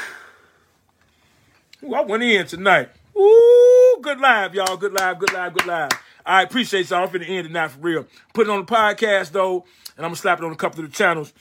Ooh, 1.83 1.93
I 1.93 2.01
went 2.03 2.23
in 2.23 2.47
tonight. 2.47 2.89
Ooh, 3.15 3.99
good 4.01 4.19
live, 4.19 4.55
y'all. 4.55 4.75
Good 4.77 4.93
live, 4.93 5.19
good 5.19 5.33
live, 5.33 5.53
good 5.53 5.67
live. 5.67 5.91
I 6.25 6.41
appreciate 6.41 6.89
y'all. 6.89 7.03
I'm 7.03 7.09
finna 7.09 7.29
end 7.29 7.47
it 7.47 7.51
now 7.51 7.67
for 7.67 7.79
real. 7.79 8.07
Put 8.33 8.47
it 8.47 8.49
on 8.49 8.65
the 8.65 8.71
podcast 8.71 9.31
though, 9.31 9.65
and 9.97 10.05
I'm 10.05 10.11
gonna 10.11 10.15
slap 10.15 10.39
it 10.39 10.45
on 10.45 10.51
a 10.51 10.55
couple 10.55 10.83
of 10.83 10.89
the 10.89 10.95
channels. 10.95 11.33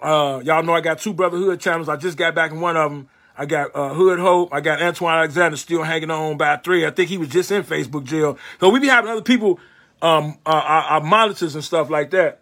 Uh, 0.00 0.40
y'all 0.44 0.62
know 0.62 0.74
I 0.74 0.80
got 0.80 0.98
two 1.00 1.12
Brotherhood 1.12 1.60
channels. 1.60 1.88
I 1.88 1.96
just 1.96 2.16
got 2.16 2.34
back 2.34 2.52
in 2.52 2.60
one 2.60 2.76
of 2.76 2.92
them. 2.92 3.08
I 3.36 3.46
got 3.46 3.74
uh, 3.74 3.92
Hood 3.92 4.20
Hope. 4.20 4.50
I 4.52 4.60
got 4.60 4.80
Antoine 4.80 5.14
Alexander 5.14 5.56
still 5.56 5.82
hanging 5.82 6.10
on 6.10 6.36
by 6.36 6.56
three. 6.58 6.86
I 6.86 6.90
think 6.90 7.08
he 7.08 7.18
was 7.18 7.28
just 7.28 7.50
in 7.50 7.64
Facebook 7.64 8.04
jail. 8.04 8.38
So 8.60 8.68
we 8.68 8.78
be 8.78 8.86
having 8.86 9.10
other 9.10 9.22
people, 9.22 9.58
um, 10.02 10.38
uh, 10.46 10.50
our, 10.50 10.82
our 10.82 11.00
monitors 11.00 11.56
and 11.56 11.64
stuff 11.64 11.90
like 11.90 12.10
that. 12.10 12.40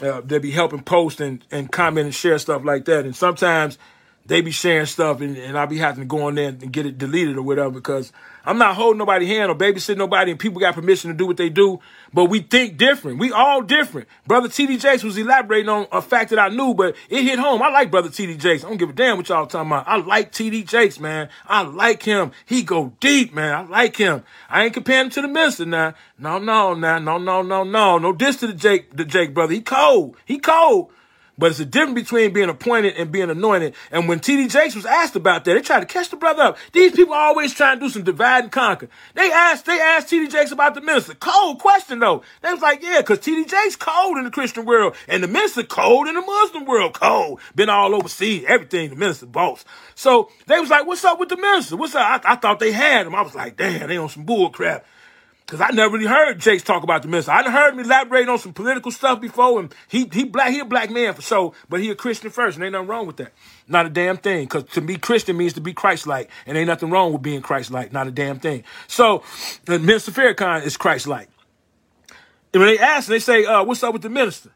Uh, 0.00 0.20
they 0.20 0.38
be 0.38 0.50
helping 0.52 0.82
post 0.82 1.20
and, 1.20 1.44
and 1.50 1.72
comment 1.72 2.06
and 2.06 2.14
share 2.14 2.38
stuff 2.38 2.64
like 2.64 2.84
that. 2.84 3.04
And 3.04 3.16
sometimes 3.16 3.78
they 4.26 4.40
be 4.40 4.50
sharing 4.50 4.86
stuff 4.86 5.20
and, 5.20 5.36
and 5.36 5.58
I 5.58 5.66
be 5.66 5.78
having 5.78 6.02
to 6.02 6.06
go 6.06 6.26
on 6.26 6.34
there 6.34 6.48
and 6.48 6.72
get 6.72 6.86
it 6.86 6.96
deleted 6.96 7.36
or 7.36 7.42
whatever 7.42 7.70
because 7.70 8.12
I'm 8.46 8.58
not 8.58 8.74
holding 8.74 8.98
nobody 8.98 9.26
hand 9.26 9.50
or 9.50 9.54
babysitting 9.54 9.98
nobody 9.98 10.30
and 10.30 10.40
people 10.40 10.60
got 10.60 10.74
permission 10.74 11.10
to 11.10 11.16
do 11.16 11.26
what 11.26 11.36
they 11.36 11.50
do, 11.50 11.80
but 12.12 12.26
we 12.26 12.40
think 12.40 12.76
different. 12.78 13.18
We 13.18 13.32
all 13.32 13.62
different. 13.62 14.08
Brother 14.26 14.48
TD 14.48 14.80
Jakes 14.80 15.02
was 15.02 15.18
elaborating 15.18 15.68
on 15.68 15.86
a 15.92 16.00
fact 16.00 16.30
that 16.30 16.38
I 16.38 16.48
knew, 16.48 16.74
but 16.74 16.96
it 17.10 17.22
hit 17.22 17.38
home. 17.38 17.62
I 17.62 17.68
like 17.68 17.90
Brother 17.90 18.08
TD 18.08 18.38
Jakes. 18.38 18.64
I 18.64 18.68
don't 18.68 18.78
give 18.78 18.90
a 18.90 18.94
damn 18.94 19.18
what 19.18 19.28
y'all 19.28 19.46
talking 19.46 19.70
about. 19.70 19.86
I 19.86 19.96
like 19.96 20.32
TD 20.32 20.66
Jakes, 20.66 20.98
man. 20.98 21.28
I 21.46 21.62
like 21.62 22.02
him. 22.02 22.32
He 22.46 22.62
go 22.62 22.92
deep, 23.00 23.34
man. 23.34 23.54
I 23.54 23.62
like 23.62 23.96
him. 23.96 24.22
I 24.48 24.64
ain't 24.64 24.74
comparing 24.74 25.06
him 25.06 25.10
to 25.10 25.22
the 25.22 25.28
minister 25.28 25.66
now. 25.66 25.94
No, 26.18 26.38
no, 26.38 26.74
no, 26.74 26.98
no, 26.98 27.18
no, 27.18 27.42
no, 27.42 27.64
no. 27.64 27.98
No 27.98 28.12
diss 28.12 28.36
to 28.36 28.46
the 28.46 28.54
Jake, 28.54 28.96
the 28.96 29.04
Jake 29.04 29.34
brother. 29.34 29.52
He 29.52 29.60
cold. 29.60 30.16
He 30.24 30.38
cold. 30.38 30.90
But 31.36 31.50
it's 31.50 31.60
a 31.60 31.64
difference 31.64 31.94
between 31.94 32.32
being 32.32 32.48
appointed 32.48 32.94
and 32.96 33.10
being 33.10 33.30
anointed. 33.30 33.74
And 33.90 34.08
when 34.08 34.20
T.D. 34.20 34.48
Jakes 34.48 34.74
was 34.74 34.86
asked 34.86 35.16
about 35.16 35.44
that, 35.44 35.54
they 35.54 35.60
tried 35.60 35.80
to 35.80 35.86
catch 35.86 36.10
the 36.10 36.16
brother 36.16 36.42
up. 36.42 36.58
These 36.72 36.92
people 36.92 37.14
always 37.14 37.52
trying 37.52 37.78
to 37.78 37.86
do 37.86 37.90
some 37.90 38.04
divide 38.04 38.44
and 38.44 38.52
conquer. 38.52 38.88
They 39.14 39.30
asked, 39.32 39.66
they 39.66 39.80
asked 39.80 40.08
T.D. 40.10 40.28
Jakes 40.28 40.52
about 40.52 40.74
the 40.74 40.80
minister. 40.80 41.14
Cold 41.14 41.58
question 41.58 41.98
though. 41.98 42.22
They 42.42 42.52
was 42.52 42.62
like, 42.62 42.82
yeah, 42.82 43.02
cause 43.02 43.18
T.D. 43.18 43.46
Jakes 43.46 43.76
cold 43.76 44.16
in 44.18 44.24
the 44.24 44.30
Christian 44.30 44.64
world 44.64 44.94
and 45.08 45.22
the 45.22 45.28
minister 45.28 45.64
cold 45.64 46.06
in 46.06 46.14
the 46.14 46.20
Muslim 46.20 46.66
world. 46.66 46.94
Cold. 46.94 47.40
Been 47.54 47.68
all 47.68 47.94
overseas, 47.94 48.44
everything 48.46 48.90
the 48.90 48.96
minister 48.96 49.26
boss. 49.26 49.64
So 49.94 50.30
they 50.46 50.60
was 50.60 50.70
like, 50.70 50.86
what's 50.86 51.04
up 51.04 51.18
with 51.18 51.28
the 51.28 51.36
minister? 51.36 51.76
What's 51.76 51.94
up? 51.94 52.24
I, 52.24 52.32
I 52.32 52.36
thought 52.36 52.60
they 52.60 52.72
had 52.72 53.06
him. 53.06 53.14
I 53.14 53.22
was 53.22 53.34
like, 53.34 53.56
damn, 53.56 53.88
they 53.88 53.96
on 53.96 54.08
some 54.08 54.24
bull 54.24 54.50
crap. 54.50 54.84
Cause 55.46 55.60
I 55.60 55.68
never 55.72 55.92
really 55.92 56.06
heard 56.06 56.40
Jakes 56.40 56.62
talk 56.62 56.84
about 56.84 57.02
the 57.02 57.08
minister. 57.08 57.30
I 57.30 57.42
heard 57.50 57.74
him 57.74 57.80
elaborate 57.80 58.30
on 58.30 58.38
some 58.38 58.54
political 58.54 58.90
stuff 58.90 59.20
before, 59.20 59.60
and 59.60 59.74
he 59.88 60.08
he 60.10 60.24
black 60.24 60.50
he 60.50 60.60
a 60.60 60.64
black 60.64 60.90
man 60.90 61.12
for 61.12 61.20
sure, 61.20 61.52
but 61.68 61.80
he 61.80 61.90
a 61.90 61.94
Christian 61.94 62.30
first, 62.30 62.56
and 62.56 62.64
ain't 62.64 62.72
nothing 62.72 62.88
wrong 62.88 63.06
with 63.06 63.18
that. 63.18 63.32
Not 63.68 63.84
a 63.84 63.90
damn 63.90 64.16
thing. 64.16 64.46
Cause 64.48 64.64
to 64.72 64.80
be 64.80 64.96
Christian 64.96 65.36
means 65.36 65.52
to 65.52 65.60
be 65.60 65.74
Christ-like, 65.74 66.30
and 66.46 66.56
ain't 66.56 66.66
nothing 66.66 66.88
wrong 66.88 67.12
with 67.12 67.20
being 67.20 67.42
Christ-like. 67.42 67.92
Not 67.92 68.06
a 68.06 68.10
damn 68.10 68.38
thing. 68.38 68.64
So, 68.86 69.22
the 69.66 69.78
Minister 69.78 70.12
Farrakhan 70.12 70.64
is 70.64 70.78
Christ-like. 70.78 71.28
And 72.54 72.62
when 72.62 72.74
they 72.74 72.78
ask, 72.78 73.08
they 73.08 73.18
say, 73.18 73.44
uh, 73.44 73.64
"What's 73.64 73.82
up 73.82 73.92
with 73.92 74.02
the 74.02 74.08
minister?" 74.08 74.50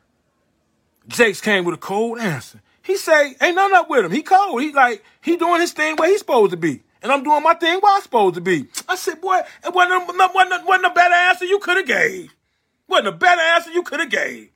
Jakes 1.07 1.42
came 1.42 1.64
with 1.66 1.74
a 1.74 1.79
cold 1.79 2.18
answer. 2.18 2.62
He 2.81 2.96
say, 2.96 3.37
"Ain't 3.42 3.57
nothing 3.57 3.77
up 3.77 3.90
with 3.90 4.07
him. 4.07 4.12
He 4.12 4.22
cold. 4.22 4.62
He 4.62 4.72
like 4.72 5.05
he 5.20 5.37
doing 5.37 5.61
his 5.61 5.72
thing 5.72 5.96
where 5.96 6.09
he's 6.09 6.20
supposed 6.20 6.53
to 6.53 6.57
be." 6.57 6.83
And 7.02 7.12
I'm 7.12 7.22
doing 7.22 7.42
my 7.42 7.54
thing 7.54 7.78
where 7.80 7.94
I'm 7.94 8.02
supposed 8.02 8.34
to 8.37 8.40
be. 8.40 8.66
I 8.88 8.96
said, 8.96 9.20
boy, 9.20 9.40
it 9.64 9.74
wasn't, 9.74 10.02
a, 10.02 10.12
wasn't, 10.34 10.62
a, 10.62 10.64
wasn't 10.66 10.87
a 10.87 10.94
better 10.94 11.14
answer 11.14 11.44
you 11.44 11.58
could 11.58 11.76
have 11.76 11.87
gave. 11.87 12.34
Wasn't 12.88 13.08
a 13.08 13.12
better 13.12 13.40
answer 13.40 13.70
you 13.70 13.82
could 13.82 14.00
have 14.00 14.11
gave. 14.11 14.50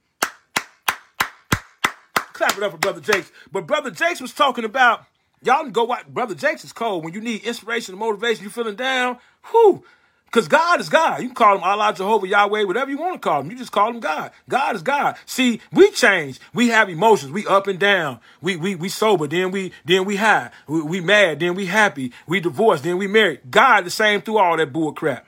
Clap 2.15 2.57
it 2.57 2.63
up 2.63 2.73
for 2.73 2.79
Brother 2.79 3.01
Jakes. 3.01 3.31
But 3.51 3.67
Brother 3.67 3.91
Jakes 3.91 4.21
was 4.21 4.33
talking 4.33 4.65
about, 4.65 5.05
y'all 5.43 5.63
can 5.63 5.73
go 5.73 5.85
watch, 5.85 6.07
Brother 6.07 6.35
Jakes 6.35 6.65
is 6.65 6.73
cold. 6.73 7.05
When 7.05 7.15
you 7.15 7.21
need 7.21 7.45
inspiration 7.45 7.95
and 7.95 8.01
motivation, 8.01 8.45
you 8.45 8.51
feeling 8.51 8.77
down, 8.77 9.19
whew, 9.51 9.85
because 10.33 10.49
God 10.49 10.81
is 10.81 10.89
God. 10.89 11.21
You 11.21 11.29
can 11.29 11.35
call 11.35 11.57
him 11.57 11.63
Allah, 11.63 11.93
Jehovah, 11.95 12.27
Yahweh, 12.27 12.65
whatever 12.65 12.91
you 12.91 12.97
want 12.97 13.15
to 13.15 13.19
call 13.19 13.43
him. 13.43 13.51
You 13.51 13.59
just 13.59 13.71
call 13.71 13.91
him 13.91 14.01
God. 14.01 14.31
God 14.49 14.75
is 14.75 14.83
God. 14.83 15.17
See, 15.27 15.61
we 15.71 15.91
change. 15.91 16.41
We 16.55 16.69
have 16.69 16.89
emotions. 16.89 17.33
We 17.33 17.47
up 17.47 17.67
and 17.67 17.79
down. 17.79 18.19
We 18.41 18.57
we 18.57 18.75
we 18.75 18.89
sober. 18.89 19.27
Then 19.27 19.51
we 19.51 19.73
then 19.85 20.07
we 20.07 20.17
high. 20.17 20.51
We, 20.67 20.81
we 20.81 21.01
mad. 21.03 21.41
Then 21.41 21.55
we 21.55 21.67
happy. 21.67 22.13
We 22.27 22.41
divorced. 22.41 22.83
Then 22.83 22.97
we 22.97 23.07
married. 23.07 23.41
God 23.51 23.85
the 23.85 23.91
same 23.91 24.23
through 24.23 24.39
all 24.39 24.57
that 24.57 24.73
bull 24.73 24.93
crap. 24.93 25.27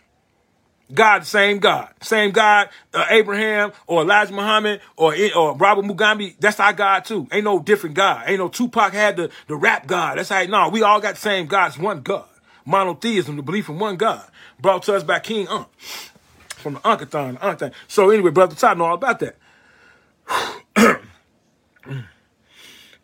God 0.93 1.23
the 1.23 1.27
same 1.27 1.59
God. 1.59 1.93
Same 2.03 2.31
God, 2.31 2.69
uh, 2.95 3.07
Abraham 3.11 3.73
or 3.87 4.03
Elijah 4.03 4.33
Muhammad 4.33 4.81
or 4.97 5.15
or 5.35 5.55
Robert 5.57 5.85
Mugabe, 5.85 6.35
that's 6.39 6.61
our 6.61 6.73
God 6.73 7.05
too. 7.05 7.27
Ain't 7.31 7.45
no 7.45 7.59
different 7.59 7.95
God. 7.95 8.25
Ain't 8.27 8.39
no 8.39 8.49
Tupac 8.49 8.93
had 8.93 9.17
the, 9.17 9.31
the 9.49 9.57
rap 9.57 9.87
God. 9.87 10.19
That's 10.19 10.31
how, 10.31 10.43
no, 10.45 10.69
we 10.71 10.83
all 10.83 11.01
got 11.01 11.17
the 11.17 11.21
same 11.21 11.47
God. 11.47 11.69
It's 11.69 11.79
one 11.79 12.01
God. 12.03 12.27
Monotheism, 12.65 13.37
the 13.37 13.43
belief 13.43 13.69
in 13.69 13.79
one 13.79 13.97
God 13.97 14.29
brought 14.61 14.83
to 14.85 14.95
us 14.95 15.03
by 15.03 15.19
King 15.21 15.49
Unk 15.49 15.69
from 16.49 16.75
the 16.75 16.81
Unkathon, 16.81 17.39
the. 17.43 17.73
So 17.89 18.11
anyway, 18.11 18.31
brother 18.31 18.55
Todd 18.55 18.79
know 18.79 18.87
all 18.87 18.95
about 18.95 19.21
that. 19.21 19.37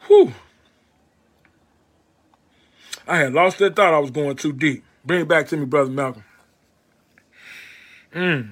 Whew. 0.06 0.32
I 3.06 3.18
had 3.18 3.32
lost 3.32 3.58
that 3.58 3.76
thought 3.76 3.92
I 3.92 3.98
was 3.98 4.10
going 4.10 4.36
too 4.36 4.52
deep. 4.52 4.84
Bring 5.04 5.22
it 5.22 5.28
back 5.28 5.48
to 5.48 5.56
me, 5.56 5.66
brother 5.66 5.90
Malcolm. 5.90 6.24
Mm. 8.14 8.50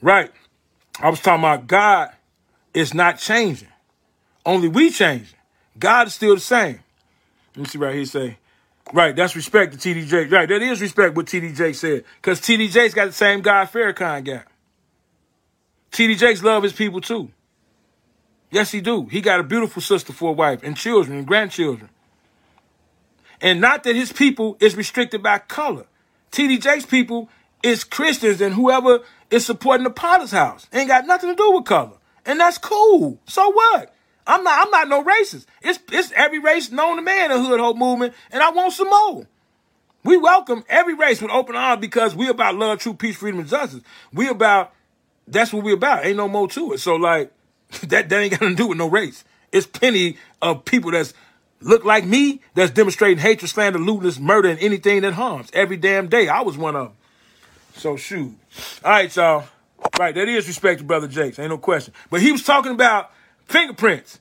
Right. 0.00 0.30
I 1.00 1.10
was 1.10 1.20
talking 1.20 1.44
about 1.44 1.66
God 1.66 2.10
is 2.74 2.94
not 2.94 3.18
changing. 3.18 3.68
Only 4.46 4.68
we 4.68 4.90
changing. 4.90 5.37
God 5.78 6.08
is 6.08 6.14
still 6.14 6.34
the 6.34 6.40
same. 6.40 6.80
Let 7.54 7.62
me 7.62 7.64
see 7.66 7.78
right 7.78 7.94
here 7.94 8.04
say. 8.04 8.38
Right, 8.92 9.14
that's 9.14 9.36
respect 9.36 9.78
to 9.78 9.94
TDJ. 9.94 10.30
Right, 10.30 10.48
that 10.48 10.62
is 10.62 10.80
respect 10.80 11.14
what 11.14 11.26
TDJ 11.26 11.74
said. 11.74 12.04
Because 12.16 12.40
TDJ's 12.40 12.94
got 12.94 13.06
the 13.06 13.12
same 13.12 13.42
guy 13.42 13.66
Farrakhan 13.66 14.24
got. 14.24 14.44
TD 15.92 16.18
Jakes 16.18 16.42
love 16.42 16.62
his 16.62 16.72
people 16.72 17.00
too. 17.00 17.30
Yes, 18.50 18.70
he 18.70 18.80
do. 18.80 19.06
He 19.06 19.20
got 19.20 19.40
a 19.40 19.42
beautiful 19.42 19.82
sister 19.82 20.12
for 20.12 20.30
a 20.30 20.32
wife 20.32 20.62
and 20.62 20.76
children 20.76 21.18
and 21.18 21.26
grandchildren. 21.26 21.90
And 23.40 23.60
not 23.60 23.84
that 23.84 23.94
his 23.94 24.12
people 24.12 24.56
is 24.60 24.74
restricted 24.74 25.22
by 25.22 25.38
color. 25.38 25.86
TDJ's 26.32 26.86
people 26.86 27.28
is 27.62 27.84
Christians 27.84 28.40
and 28.40 28.54
whoever 28.54 29.00
is 29.30 29.44
supporting 29.44 29.84
the 29.84 29.90
Potter's 29.90 30.30
house. 30.30 30.66
Ain't 30.72 30.88
got 30.88 31.06
nothing 31.06 31.30
to 31.30 31.36
do 31.36 31.52
with 31.52 31.64
color. 31.64 31.96
And 32.24 32.40
that's 32.40 32.58
cool. 32.58 33.18
So 33.26 33.50
what? 33.50 33.94
I'm 34.28 34.44
not 34.44 34.66
I'm 34.66 34.70
not 34.70 34.88
no 34.88 35.02
racist. 35.02 35.46
It's 35.62 35.80
it's 35.90 36.12
every 36.12 36.38
race 36.38 36.70
known 36.70 36.96
to 36.96 37.02
man 37.02 37.32
in 37.32 37.42
the 37.42 37.48
hood 37.48 37.60
hope 37.60 37.78
movement, 37.78 38.12
and 38.30 38.42
I 38.42 38.50
want 38.50 38.74
some 38.74 38.90
more. 38.90 39.26
We 40.04 40.18
welcome 40.18 40.64
every 40.68 40.94
race 40.94 41.20
with 41.20 41.30
open 41.30 41.56
arms 41.56 41.80
because 41.80 42.14
we 42.14 42.28
about 42.28 42.54
love, 42.54 42.78
truth, 42.78 42.98
peace, 42.98 43.16
freedom, 43.16 43.40
and 43.40 43.48
justice. 43.48 43.82
We 44.12 44.28
about 44.28 44.72
that's 45.26 45.52
what 45.52 45.64
we 45.64 45.72
about. 45.72 46.04
Ain't 46.04 46.18
no 46.18 46.28
more 46.28 46.46
to 46.48 46.74
it. 46.74 46.78
So 46.78 46.96
like 46.96 47.32
that 47.88 48.10
that 48.10 48.12
ain't 48.12 48.38
got 48.38 48.46
to 48.46 48.54
do 48.54 48.68
with 48.68 48.78
no 48.78 48.88
race. 48.88 49.24
It's 49.50 49.66
plenty 49.66 50.18
of 50.42 50.66
people 50.66 50.90
that's 50.90 51.14
look 51.60 51.86
like 51.86 52.04
me 52.04 52.42
that's 52.54 52.70
demonstrating 52.70 53.18
hatred, 53.18 53.50
slander, 53.50 53.78
lewdness, 53.78 54.18
murder, 54.18 54.50
and 54.50 54.60
anything 54.60 55.00
that 55.02 55.14
harms 55.14 55.48
every 55.54 55.78
damn 55.78 56.06
day. 56.08 56.28
I 56.28 56.42
was 56.42 56.58
one 56.58 56.76
of 56.76 56.88
them. 56.88 56.96
So 57.74 57.96
shoot. 57.96 58.36
All 58.84 58.90
right, 58.90 59.14
y'all. 59.16 59.44
Right, 59.98 60.14
that 60.14 60.28
is 60.28 60.46
respect 60.46 60.80
to 60.80 60.84
Brother 60.84 61.08
Jakes. 61.08 61.38
Ain't 61.38 61.48
no 61.48 61.56
question. 61.56 61.94
But 62.10 62.20
he 62.20 62.30
was 62.30 62.42
talking 62.42 62.72
about 62.72 63.10
fingerprints. 63.48 64.20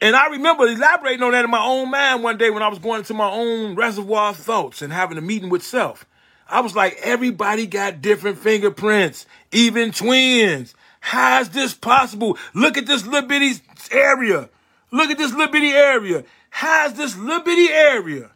And 0.00 0.16
I 0.16 0.28
remember 0.28 0.66
elaborating 0.66 1.22
on 1.22 1.32
that 1.32 1.44
in 1.44 1.50
my 1.50 1.64
own 1.64 1.90
mind 1.90 2.22
one 2.22 2.36
day 2.36 2.50
when 2.50 2.62
I 2.62 2.68
was 2.68 2.78
going 2.78 2.98
into 3.00 3.14
my 3.14 3.30
own 3.30 3.76
reservoir 3.76 4.30
of 4.30 4.36
thoughts 4.36 4.82
and 4.82 4.92
having 4.92 5.18
a 5.18 5.20
meeting 5.20 5.48
with 5.48 5.62
self. 5.62 6.06
I 6.48 6.60
was 6.60 6.74
like, 6.74 6.98
everybody 7.02 7.66
got 7.66 8.02
different 8.02 8.38
fingerprints, 8.38 9.26
even 9.52 9.92
twins. 9.92 10.74
How 11.00 11.40
is 11.40 11.50
this 11.50 11.72
possible? 11.72 12.36
Look 12.52 12.76
at 12.76 12.86
this 12.86 13.06
little 13.06 13.28
bitty 13.28 13.54
area. 13.90 14.50
Look 14.90 15.10
at 15.10 15.18
this 15.18 15.32
little 15.32 15.52
bitty 15.52 15.70
area. 15.70 16.24
How 16.50 16.86
is 16.86 16.94
this 16.94 17.16
little 17.16 17.42
bitty 17.42 17.72
area 17.72 18.30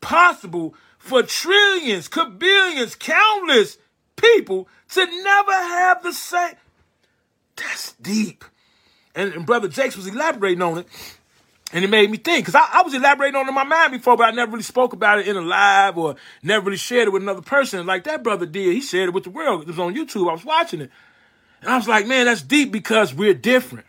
possible 0.00 0.74
for 0.98 1.22
trillions, 1.22 2.08
kabillions, 2.08 2.98
countless 2.98 3.78
people 4.16 4.68
to 4.90 5.04
never 5.04 5.52
have 5.52 6.02
the 6.02 6.12
same? 6.12 6.54
That's 7.56 7.92
deep. 7.94 8.44
And, 9.14 9.32
and 9.34 9.46
Brother 9.46 9.68
Jakes 9.68 9.96
was 9.96 10.06
elaborating 10.06 10.62
on 10.62 10.78
it. 10.78 10.86
And 11.72 11.84
it 11.84 11.88
made 11.88 12.10
me 12.10 12.16
think, 12.16 12.46
because 12.46 12.56
I, 12.56 12.80
I, 12.80 12.82
was 12.82 12.94
elaborating 12.94 13.36
on 13.36 13.46
it 13.46 13.50
in 13.50 13.54
my 13.54 13.64
mind 13.64 13.92
before, 13.92 14.16
but 14.16 14.24
I 14.24 14.32
never 14.32 14.50
really 14.50 14.64
spoke 14.64 14.92
about 14.92 15.20
it 15.20 15.28
in 15.28 15.36
a 15.36 15.40
live 15.40 15.96
or 15.96 16.16
never 16.42 16.64
really 16.64 16.76
shared 16.76 17.06
it 17.06 17.12
with 17.12 17.22
another 17.22 17.42
person 17.42 17.86
like 17.86 18.04
that 18.04 18.24
brother 18.24 18.44
did. 18.44 18.74
He 18.74 18.80
shared 18.80 19.10
it 19.10 19.14
with 19.14 19.24
the 19.24 19.30
world. 19.30 19.62
It 19.62 19.68
was 19.68 19.78
on 19.78 19.94
YouTube. 19.94 20.28
I 20.28 20.32
was 20.32 20.44
watching 20.44 20.80
it. 20.80 20.90
And 21.60 21.70
I 21.70 21.76
was 21.76 21.86
like, 21.86 22.06
man, 22.08 22.26
that's 22.26 22.42
deep 22.42 22.72
because 22.72 23.14
we're 23.14 23.34
different. 23.34 23.86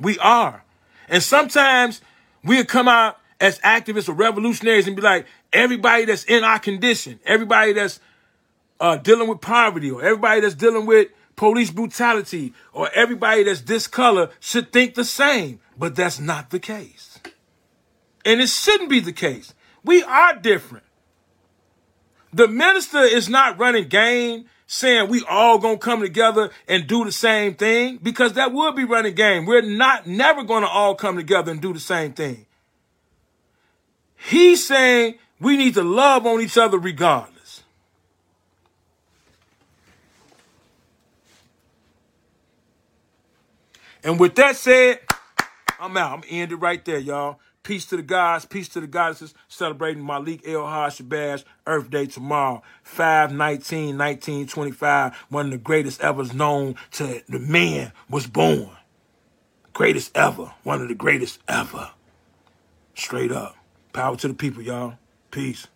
We 0.00 0.18
are. 0.18 0.64
And 1.08 1.22
sometimes 1.22 2.00
we'll 2.42 2.64
come 2.64 2.88
out 2.88 3.18
as 3.40 3.58
activists 3.60 4.08
or 4.08 4.12
revolutionaries 4.12 4.86
and 4.86 4.96
be 4.96 5.02
like, 5.02 5.26
everybody 5.52 6.06
that's 6.06 6.24
in 6.24 6.42
our 6.42 6.58
condition, 6.58 7.20
everybody 7.24 7.72
that's 7.72 8.00
uh, 8.80 8.96
dealing 8.96 9.28
with 9.28 9.40
poverty, 9.40 9.90
or 9.90 10.02
everybody 10.02 10.40
that's 10.40 10.54
dealing 10.54 10.86
with 10.86 11.08
police 11.40 11.70
brutality 11.70 12.52
or 12.74 12.90
everybody 12.94 13.44
that's 13.44 13.62
this 13.62 13.86
color 13.86 14.28
should 14.40 14.70
think 14.70 14.94
the 14.94 15.06
same. 15.06 15.58
But 15.74 15.96
that's 15.96 16.20
not 16.20 16.50
the 16.50 16.58
case. 16.60 17.18
And 18.26 18.42
it 18.42 18.50
shouldn't 18.50 18.90
be 18.90 19.00
the 19.00 19.14
case. 19.14 19.54
We 19.82 20.02
are 20.02 20.34
different. 20.34 20.84
The 22.34 22.46
minister 22.46 22.98
is 22.98 23.30
not 23.30 23.58
running 23.58 23.88
game 23.88 24.44
saying 24.66 25.08
we 25.08 25.24
all 25.30 25.58
gonna 25.58 25.78
come 25.78 26.02
together 26.02 26.50
and 26.68 26.86
do 26.86 27.06
the 27.06 27.12
same 27.12 27.54
thing 27.54 27.98
because 28.02 28.34
that 28.34 28.52
would 28.52 28.76
be 28.76 28.84
running 28.84 29.14
game. 29.14 29.46
We're 29.46 29.62
not 29.62 30.06
never 30.06 30.42
gonna 30.42 30.66
all 30.66 30.94
come 30.94 31.16
together 31.16 31.52
and 31.52 31.62
do 31.62 31.72
the 31.72 31.80
same 31.80 32.12
thing. 32.12 32.44
He's 34.14 34.66
saying 34.66 35.14
we 35.40 35.56
need 35.56 35.72
to 35.72 35.82
love 35.82 36.26
on 36.26 36.42
each 36.42 36.58
other 36.58 36.78
regardless. 36.78 37.39
And 44.02 44.18
with 44.18 44.34
that 44.36 44.56
said, 44.56 45.00
I'm 45.78 45.96
out. 45.96 46.12
I'm 46.12 46.24
end 46.28 46.52
it 46.52 46.56
right 46.56 46.84
there, 46.84 46.98
y'all. 46.98 47.40
Peace 47.62 47.84
to 47.86 47.96
the 47.96 48.02
gods, 48.02 48.46
peace 48.46 48.68
to 48.70 48.80
the 48.80 48.86
goddesses, 48.86 49.34
celebrating 49.48 50.04
Malik 50.04 50.48
El 50.48 50.66
Haj 50.66 50.98
Shabazz 50.98 51.44
Earth 51.66 51.90
Day 51.90 52.06
tomorrow, 52.06 52.62
5 52.82 53.32
19, 53.32 53.98
1925. 53.98 55.14
One 55.28 55.46
of 55.46 55.52
the 55.52 55.58
greatest 55.58 56.00
ever 56.00 56.24
known 56.32 56.76
to 56.92 57.22
the 57.28 57.38
man 57.38 57.92
was 58.08 58.26
born. 58.26 58.70
Greatest 59.74 60.16
ever. 60.16 60.52
One 60.62 60.80
of 60.80 60.88
the 60.88 60.94
greatest 60.94 61.38
ever. 61.48 61.90
Straight 62.94 63.30
up. 63.30 63.56
Power 63.92 64.16
to 64.16 64.28
the 64.28 64.34
people, 64.34 64.62
y'all. 64.62 64.94
Peace. 65.30 65.66